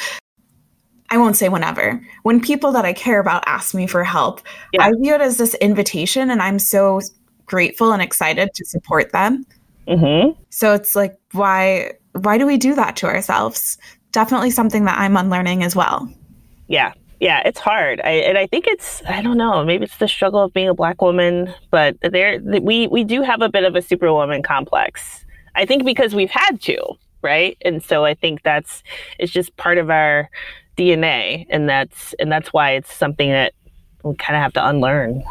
I 1.10 1.18
won't 1.18 1.36
say 1.36 1.48
whenever. 1.48 2.00
When 2.22 2.40
people 2.40 2.72
that 2.72 2.84
I 2.84 2.92
care 2.92 3.20
about 3.20 3.44
ask 3.46 3.74
me 3.74 3.86
for 3.86 4.04
help, 4.04 4.40
yeah. 4.72 4.84
I 4.84 4.92
view 4.92 5.14
it 5.14 5.20
as 5.20 5.36
this 5.36 5.54
invitation, 5.54 6.30
and 6.30 6.42
I'm 6.42 6.58
so 6.58 7.00
grateful 7.46 7.92
and 7.92 8.02
excited 8.02 8.52
to 8.54 8.64
support 8.64 9.12
them. 9.12 9.46
Mm-hmm. 9.86 10.40
So 10.50 10.74
it's 10.74 10.96
like, 10.96 11.16
why 11.32 11.92
why 12.12 12.38
do 12.38 12.46
we 12.46 12.56
do 12.56 12.74
that 12.74 12.96
to 12.96 13.06
ourselves? 13.06 13.78
Definitely 14.12 14.50
something 14.50 14.84
that 14.86 14.98
I'm 14.98 15.16
unlearning 15.16 15.62
as 15.62 15.76
well. 15.76 16.10
Yeah, 16.68 16.92
yeah, 17.20 17.42
it's 17.44 17.60
hard, 17.60 18.00
I, 18.02 18.10
and 18.10 18.36
I 18.36 18.46
think 18.46 18.66
it's 18.66 19.02
I 19.08 19.22
don't 19.22 19.38
know, 19.38 19.64
maybe 19.64 19.84
it's 19.84 19.98
the 19.98 20.08
struggle 20.08 20.42
of 20.42 20.52
being 20.52 20.68
a 20.68 20.74
black 20.74 21.00
woman, 21.00 21.52
but 21.70 21.96
there 22.02 22.40
we 22.40 22.88
we 22.88 23.04
do 23.04 23.22
have 23.22 23.42
a 23.42 23.48
bit 23.48 23.64
of 23.64 23.76
a 23.76 23.82
superwoman 23.82 24.42
complex. 24.42 25.24
I 25.54 25.64
think 25.64 25.84
because 25.84 26.14
we've 26.14 26.30
had 26.30 26.60
to, 26.62 26.78
right? 27.22 27.56
And 27.62 27.82
so 27.82 28.04
I 28.04 28.14
think 28.14 28.42
that's 28.42 28.82
it's 29.18 29.32
just 29.32 29.56
part 29.56 29.78
of 29.78 29.88
our 29.88 30.28
DNA, 30.76 31.46
and 31.50 31.68
that's 31.68 32.14
and 32.18 32.30
that's 32.30 32.52
why 32.52 32.72
it's 32.72 32.92
something 32.92 33.30
that 33.30 33.52
we 34.02 34.14
kind 34.16 34.36
of 34.36 34.42
have 34.42 34.52
to 34.54 34.66
unlearn. 34.66 35.22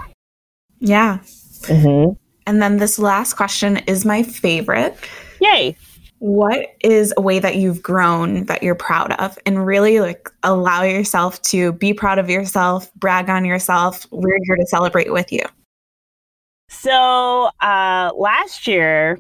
Yeah. 0.80 1.20
Mm-hmm. 1.62 2.14
And 2.48 2.62
then 2.62 2.78
this 2.78 3.00
last 3.00 3.34
question 3.34 3.78
is 3.88 4.06
my 4.06 4.24
favorite. 4.24 4.96
Yay! 5.42 5.76
What 6.20 6.68
is 6.82 7.14
a 7.18 7.22
way 7.22 7.40
that 7.40 7.56
you've 7.58 7.82
grown 7.82 8.46
that 8.46 8.64
you're 8.64 8.76
proud 8.76 9.14
of, 9.14 9.38
and 9.46 9.66
really 9.66 10.00
like 10.00 10.30
allow 10.44 10.84
yourself 10.84 11.42
to 11.44 11.74
be 11.74 11.94
proud 11.94 12.20
of 12.20 12.30
yourself, 12.30 12.94
brag 12.96 13.30
on 13.30 13.46
yourself. 13.46 14.08
We're 14.12 14.40
here 14.46 14.56
to 14.56 14.66
celebrate 14.68 15.12
with 15.12 15.32
you. 15.32 15.44
So 16.70 17.50
uh, 17.62 18.12
last 18.18 18.68
year, 18.68 19.18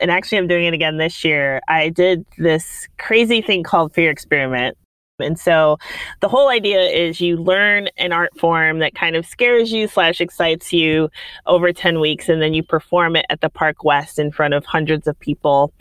and 0.00 0.10
actually 0.10 0.38
I'm 0.38 0.48
doing 0.48 0.64
it 0.64 0.74
again 0.74 0.96
this 0.96 1.24
year, 1.24 1.60
I 1.68 1.90
did 1.90 2.24
this 2.38 2.88
crazy 2.98 3.40
thing 3.40 3.62
called 3.62 3.94
Fear 3.94 4.10
Experiment. 4.10 4.76
And 5.22 5.38
so 5.38 5.78
the 6.20 6.28
whole 6.28 6.48
idea 6.48 6.80
is 6.80 7.20
you 7.20 7.36
learn 7.36 7.88
an 7.96 8.12
art 8.12 8.38
form 8.38 8.78
that 8.80 8.94
kind 8.94 9.16
of 9.16 9.26
scares 9.26 9.72
you 9.72 9.88
slash 9.88 10.20
excites 10.20 10.72
you 10.72 11.08
over 11.46 11.72
10 11.72 12.00
weeks, 12.00 12.28
and 12.28 12.42
then 12.42 12.54
you 12.54 12.62
perform 12.62 13.16
it 13.16 13.26
at 13.30 13.40
the 13.40 13.50
Park 13.50 13.84
West 13.84 14.18
in 14.18 14.30
front 14.32 14.54
of 14.54 14.64
hundreds 14.64 15.06
of 15.06 15.18
people. 15.20 15.72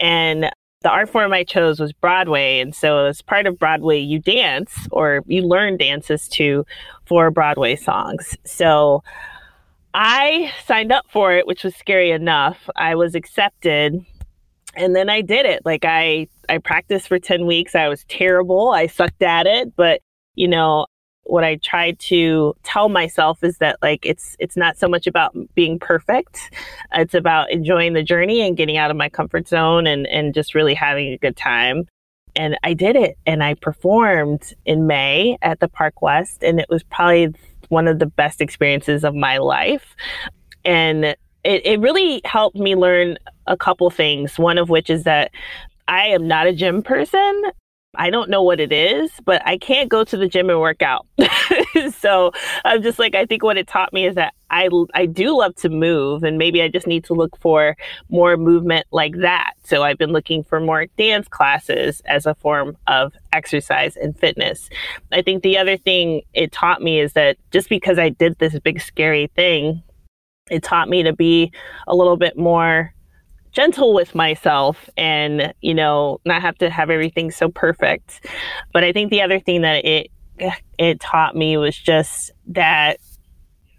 And 0.00 0.50
the 0.82 0.90
art 0.90 1.08
form 1.08 1.32
I 1.32 1.44
chose 1.44 1.80
was 1.80 1.92
Broadway. 1.94 2.60
And 2.60 2.74
so 2.74 3.06
as 3.06 3.22
part 3.22 3.46
of 3.46 3.58
Broadway, 3.58 3.98
you 3.98 4.18
dance 4.18 4.86
or 4.92 5.22
you 5.26 5.42
learn 5.42 5.78
dances 5.78 6.28
to 6.28 6.66
for 7.06 7.30
Broadway 7.30 7.74
songs. 7.74 8.36
So 8.44 9.02
I 9.94 10.52
signed 10.66 10.92
up 10.92 11.06
for 11.10 11.32
it, 11.32 11.46
which 11.46 11.64
was 11.64 11.74
scary 11.74 12.10
enough. 12.10 12.68
I 12.76 12.96
was 12.96 13.14
accepted 13.14 14.04
and 14.76 14.94
then 14.94 15.08
I 15.08 15.20
did 15.20 15.46
it. 15.46 15.62
Like 15.64 15.84
I 15.84 16.28
I 16.48 16.58
practiced 16.58 17.08
for 17.08 17.18
10 17.18 17.46
weeks. 17.46 17.74
I 17.74 17.88
was 17.88 18.04
terrible. 18.04 18.70
I 18.70 18.86
sucked 18.86 19.22
at 19.22 19.46
it, 19.46 19.74
but 19.76 20.00
you 20.34 20.48
know, 20.48 20.86
what 21.24 21.44
I 21.44 21.56
tried 21.56 21.98
to 22.00 22.54
tell 22.62 22.88
myself 22.88 23.42
is 23.42 23.58
that 23.58 23.78
like 23.82 24.04
it's 24.04 24.36
it's 24.38 24.56
not 24.56 24.76
so 24.76 24.88
much 24.88 25.06
about 25.06 25.34
being 25.54 25.78
perfect. 25.78 26.50
It's 26.92 27.14
about 27.14 27.50
enjoying 27.50 27.94
the 27.94 28.02
journey 28.02 28.40
and 28.40 28.56
getting 28.56 28.76
out 28.76 28.90
of 28.90 28.96
my 28.96 29.08
comfort 29.08 29.48
zone 29.48 29.86
and 29.86 30.06
and 30.06 30.34
just 30.34 30.54
really 30.54 30.74
having 30.74 31.12
a 31.12 31.18
good 31.18 31.36
time. 31.36 31.86
And 32.36 32.58
I 32.64 32.74
did 32.74 32.96
it 32.96 33.16
and 33.26 33.42
I 33.42 33.54
performed 33.54 34.54
in 34.66 34.86
May 34.86 35.38
at 35.40 35.60
the 35.60 35.68
Park 35.68 36.02
West 36.02 36.42
and 36.42 36.60
it 36.60 36.66
was 36.68 36.82
probably 36.82 37.32
one 37.68 37.88
of 37.88 37.98
the 37.98 38.06
best 38.06 38.40
experiences 38.40 39.04
of 39.04 39.14
my 39.14 39.38
life. 39.38 39.96
And 40.64 41.04
it, 41.04 41.18
it 41.44 41.80
really 41.80 42.20
helped 42.24 42.56
me 42.56 42.74
learn 42.74 43.18
a 43.46 43.56
couple 43.56 43.90
things. 43.90 44.38
One 44.38 44.58
of 44.58 44.68
which 44.68 44.90
is 44.90 45.04
that 45.04 45.30
I 45.88 46.08
am 46.08 46.26
not 46.26 46.46
a 46.46 46.52
gym 46.52 46.82
person. 46.82 47.42
I 47.96 48.10
don't 48.10 48.30
know 48.30 48.42
what 48.42 48.60
it 48.60 48.72
is, 48.72 49.10
but 49.24 49.42
I 49.46 49.56
can't 49.56 49.88
go 49.88 50.04
to 50.04 50.16
the 50.16 50.28
gym 50.28 50.50
and 50.50 50.60
work 50.60 50.82
out. 50.82 51.06
so 51.98 52.32
I'm 52.64 52.82
just 52.82 52.98
like, 52.98 53.14
I 53.14 53.26
think 53.26 53.42
what 53.42 53.56
it 53.56 53.68
taught 53.68 53.92
me 53.92 54.06
is 54.06 54.14
that 54.16 54.34
I, 54.50 54.68
I 54.94 55.06
do 55.06 55.38
love 55.38 55.54
to 55.56 55.68
move 55.68 56.22
and 56.22 56.38
maybe 56.38 56.62
I 56.62 56.68
just 56.68 56.86
need 56.86 57.04
to 57.04 57.14
look 57.14 57.38
for 57.40 57.76
more 58.08 58.36
movement 58.36 58.86
like 58.90 59.16
that. 59.18 59.52
So 59.64 59.82
I've 59.82 59.98
been 59.98 60.12
looking 60.12 60.42
for 60.42 60.60
more 60.60 60.86
dance 60.98 61.28
classes 61.28 62.02
as 62.06 62.26
a 62.26 62.34
form 62.34 62.76
of 62.86 63.12
exercise 63.32 63.96
and 63.96 64.18
fitness. 64.18 64.68
I 65.12 65.22
think 65.22 65.42
the 65.42 65.58
other 65.58 65.76
thing 65.76 66.22
it 66.32 66.52
taught 66.52 66.82
me 66.82 67.00
is 67.00 67.12
that 67.14 67.36
just 67.50 67.68
because 67.68 67.98
I 67.98 68.08
did 68.08 68.38
this 68.38 68.58
big 68.60 68.80
scary 68.80 69.28
thing, 69.34 69.82
it 70.50 70.62
taught 70.62 70.88
me 70.88 71.02
to 71.02 71.12
be 71.12 71.52
a 71.86 71.94
little 71.94 72.16
bit 72.16 72.36
more 72.36 72.92
gentle 73.54 73.94
with 73.94 74.14
myself 74.14 74.88
and 74.96 75.54
you 75.60 75.74
know 75.74 76.20
not 76.24 76.42
have 76.42 76.56
to 76.58 76.68
have 76.68 76.90
everything 76.90 77.30
so 77.30 77.48
perfect 77.48 78.26
but 78.72 78.84
i 78.84 78.92
think 78.92 79.10
the 79.10 79.22
other 79.22 79.38
thing 79.40 79.62
that 79.62 79.84
it 79.84 80.10
it 80.78 81.00
taught 81.00 81.36
me 81.36 81.56
was 81.56 81.76
just 81.76 82.32
that 82.46 82.98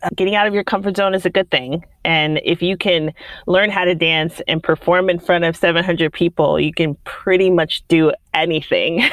uh, 0.03 0.09
getting 0.15 0.35
out 0.35 0.47
of 0.47 0.53
your 0.53 0.63
comfort 0.63 0.95
zone 0.95 1.13
is 1.13 1.25
a 1.25 1.29
good 1.29 1.49
thing. 1.49 1.85
And 2.05 2.39
if 2.43 2.61
you 2.61 2.77
can 2.77 3.11
learn 3.47 3.71
how 3.71 3.83
to 3.83 3.95
dance 3.95 4.39
and 4.47 4.61
perform 4.61 5.09
in 5.09 5.17
front 5.17 5.43
of 5.43 5.57
700 5.57 6.13
people, 6.13 6.59
you 6.59 6.71
can 6.71 6.93
pretty 7.03 7.49
much 7.49 7.85
do 7.87 8.11
anything 8.35 9.03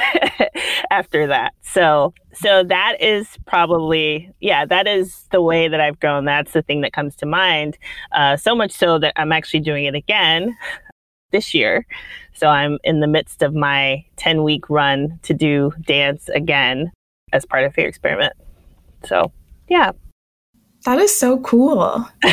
after 0.91 1.27
that. 1.27 1.55
So, 1.63 2.13
so 2.35 2.63
that 2.65 3.01
is 3.01 3.39
probably, 3.47 4.31
yeah, 4.41 4.67
that 4.67 4.87
is 4.87 5.27
the 5.33 5.41
way 5.41 5.69
that 5.69 5.81
I've 5.81 5.99
grown. 6.01 6.27
That's 6.27 6.53
the 6.53 6.61
thing 6.61 6.83
that 6.83 6.93
comes 6.93 7.17
to 7.17 7.27
mind. 7.27 7.79
Uh, 8.13 8.37
so 8.37 8.55
much 8.55 8.73
so 8.73 8.99
that 8.99 9.15
I'm 9.17 9.33
actually 9.33 9.61
doing 9.61 9.87
it 9.87 9.95
again 9.95 10.55
this 11.31 11.55
year. 11.55 11.87
So 12.35 12.49
I'm 12.49 12.79
in 12.85 13.01
the 13.01 13.07
midst 13.07 13.43
of 13.43 13.55
my 13.55 14.05
10 14.17 14.43
week 14.43 14.69
run 14.69 15.19
to 15.23 15.33
do 15.33 15.73
dance 15.81 16.29
again 16.29 16.93
as 17.33 17.47
part 17.47 17.65
of 17.65 17.73
Fear 17.73 17.89
Experiment. 17.89 18.35
So, 19.05 19.33
yeah. 19.69 19.93
That 20.85 20.99
is 20.99 21.17
so 21.17 21.39
cool. 21.41 22.09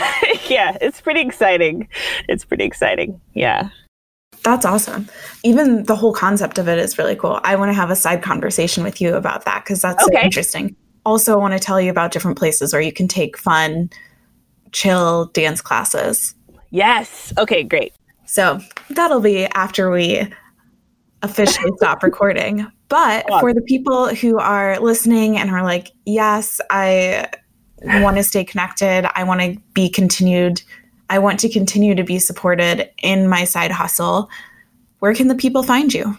yeah, 0.50 0.78
it's 0.82 1.02
pretty 1.02 1.22
exciting. 1.22 1.88
It's 2.28 2.44
pretty 2.44 2.64
exciting. 2.64 3.20
Yeah. 3.34 3.70
That's 4.44 4.66
awesome. 4.66 5.08
Even 5.44 5.84
the 5.84 5.96
whole 5.96 6.14
concept 6.14 6.58
of 6.58 6.68
it 6.68 6.80
is 6.80 6.98
really 6.98 7.16
cool. 7.16 7.40
I 7.44 7.56
want 7.56 7.70
to 7.70 7.74
have 7.74 7.90
a 7.90 7.96
side 7.96 8.24
conversation 8.24 8.84
with 8.84 9.02
you 9.02 9.16
about 9.16 9.46
that 9.46 9.64
because 9.64 9.82
that's 9.82 10.04
okay. 10.06 10.16
so 10.16 10.22
interesting. 10.22 10.76
Also, 11.06 11.34
I 11.34 11.38
want 11.38 11.54
to 11.54 11.60
tell 11.60 11.80
you 11.80 11.92
about 11.92 12.12
different 12.12 12.38
places 12.38 12.74
where 12.74 12.82
you 12.82 12.92
can 12.92 13.08
take 13.08 13.38
fun, 13.38 13.90
chill 14.72 15.26
dance 15.26 15.62
classes. 15.62 16.36
Yes. 16.72 17.34
Okay, 17.38 17.64
great. 17.64 17.94
So 18.26 18.60
that'll 18.92 19.22
be 19.22 19.46
after 19.46 19.92
we 19.92 20.28
officially 21.22 21.72
stop 21.78 22.04
recording. 22.04 22.66
But 22.88 23.28
for 23.40 23.54
the 23.54 23.62
people 23.62 24.08
who 24.16 24.40
are 24.40 24.80
listening 24.80 25.38
and 25.38 25.52
are 25.52 25.64
like, 25.64 25.92
yes, 26.06 26.60
I 26.72 27.28
want 27.84 28.18
to 28.18 28.24
stay 28.24 28.44
connected. 28.44 29.10
I 29.18 29.24
want 29.24 29.42
to 29.42 29.58
be 29.74 29.90
continued. 29.90 30.62
I 31.10 31.20
want 31.20 31.40
to 31.42 31.50
continue 31.50 31.96
to 31.96 32.04
be 32.04 32.20
supported 32.20 32.90
in 33.02 33.28
my 33.28 33.44
side 33.44 33.72
hustle. 33.72 34.30
Where 35.00 35.14
can 35.14 35.28
the 35.28 35.36
people 35.36 35.64
find 35.64 35.94
you? 35.94 36.18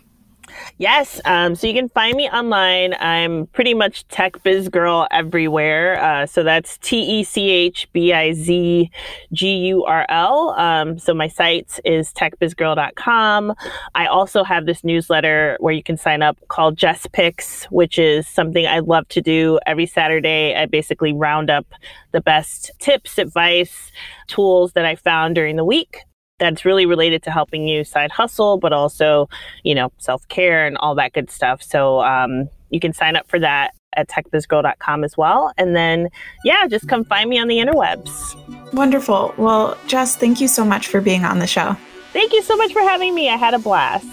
Yes. 0.81 1.21
Um, 1.27 1.57
so 1.57 1.67
you 1.67 1.75
can 1.75 1.91
find 1.91 2.17
me 2.17 2.31
online. 2.31 2.95
I'm 3.01 3.49
pretty 3.49 3.75
much 3.75 4.09
tech 4.09 4.43
biz 4.43 4.71
gurl 4.71 5.07
everywhere. 5.11 6.03
Uh, 6.03 6.25
so 6.25 6.43
that's 6.43 6.79
T 6.79 7.21
E 7.21 7.23
C 7.23 7.51
H 7.51 7.87
B 7.93 8.15
I 8.15 8.33
Z 8.33 8.91
G 9.31 9.57
U 9.67 9.85
R 9.85 10.07
L. 10.09 10.55
Um, 10.57 10.99
so 10.99 11.13
my 11.13 11.29
site 11.29 11.79
is 11.85 12.15
techbizgurl.com. 12.15 13.55
I 13.95 14.07
also 14.07 14.43
have 14.43 14.65
this 14.65 14.83
newsletter 14.83 15.59
where 15.61 15.75
you 15.75 15.83
can 15.83 15.99
sign 15.99 16.23
up 16.23 16.39
called 16.49 16.79
Jess 16.79 17.07
Picks, 17.13 17.67
which 17.67 17.99
is 17.99 18.27
something 18.27 18.67
I 18.67 18.79
love 18.79 19.07
to 19.09 19.21
do 19.21 19.61
every 19.67 19.85
Saturday. 19.85 20.55
I 20.55 20.65
basically 20.65 21.13
round 21.13 21.51
up 21.51 21.67
the 22.13 22.23
best 22.23 22.71
tips, 22.79 23.19
advice, 23.19 23.93
tools 24.29 24.73
that 24.73 24.87
I 24.87 24.95
found 24.95 25.35
during 25.35 25.57
the 25.57 25.65
week 25.67 26.07
that's 26.41 26.65
really 26.65 26.87
related 26.87 27.23
to 27.25 27.31
helping 27.31 27.69
you 27.69 27.85
side 27.85 28.11
hustle, 28.11 28.59
but 28.59 28.73
also, 28.73 29.29
you 29.63 29.75
know, 29.75 29.93
self 29.99 30.27
care 30.29 30.67
and 30.67 30.77
all 30.79 30.97
that 30.97 31.13
good 31.13 31.31
stuff. 31.31 31.63
So 31.63 32.01
um, 32.01 32.49
you 32.71 32.81
can 32.81 32.93
sign 32.93 33.15
up 33.15 33.29
for 33.29 33.39
that 33.39 33.75
at 33.95 34.09
techbizgurl.com 34.09 35.05
as 35.05 35.17
well. 35.17 35.53
And 35.59 35.77
then, 35.77 36.09
yeah, 36.45 36.67
just 36.67 36.89
come 36.89 37.05
find 37.05 37.29
me 37.29 37.39
on 37.39 37.49
the 37.49 37.59
interwebs. 37.59 38.73
Wonderful. 38.73 39.35
Well, 39.37 39.77
Jess, 39.87 40.17
thank 40.17 40.41
you 40.41 40.49
so 40.49 40.65
much 40.65 40.89
for 40.89 41.01
being 41.01 41.25
on 41.25 41.39
the 41.39 41.47
show. 41.47 41.77
Thank 42.13 42.33
you 42.33 42.43
so 42.43 42.57
much 42.57 42.73
for 42.73 42.83
having 42.83 43.15
me. 43.15 43.29
I 43.29 43.37
had 43.37 43.55
a 43.55 43.59
blast. 43.59 44.07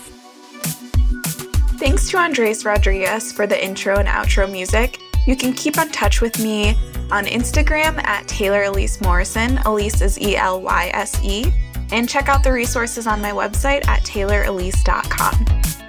Thanks 1.79 2.09
to 2.09 2.17
Andres 2.17 2.65
Rodriguez 2.65 3.31
for 3.31 3.47
the 3.47 3.63
intro 3.63 3.97
and 3.97 4.07
outro 4.07 4.51
music. 4.51 4.99
You 5.27 5.35
can 5.35 5.53
keep 5.53 5.77
in 5.77 5.89
touch 5.89 6.21
with 6.21 6.39
me 6.39 6.69
on 7.11 7.25
Instagram 7.25 8.03
at 8.05 8.27
Taylor 8.27 8.63
Elyse 8.63 9.01
Morrison. 9.01 9.57
Elyse 9.57 10.01
is 10.01 10.19
E 10.19 10.35
L 10.35 10.61
Y 10.61 10.89
S 10.93 11.23
E 11.23 11.51
and 11.91 12.07
check 12.09 12.29
out 12.29 12.43
the 12.43 12.51
resources 12.51 13.07
on 13.07 13.21
my 13.21 13.31
website 13.31 13.87
at 13.87 14.03
taylorelyse.com. 14.03 15.86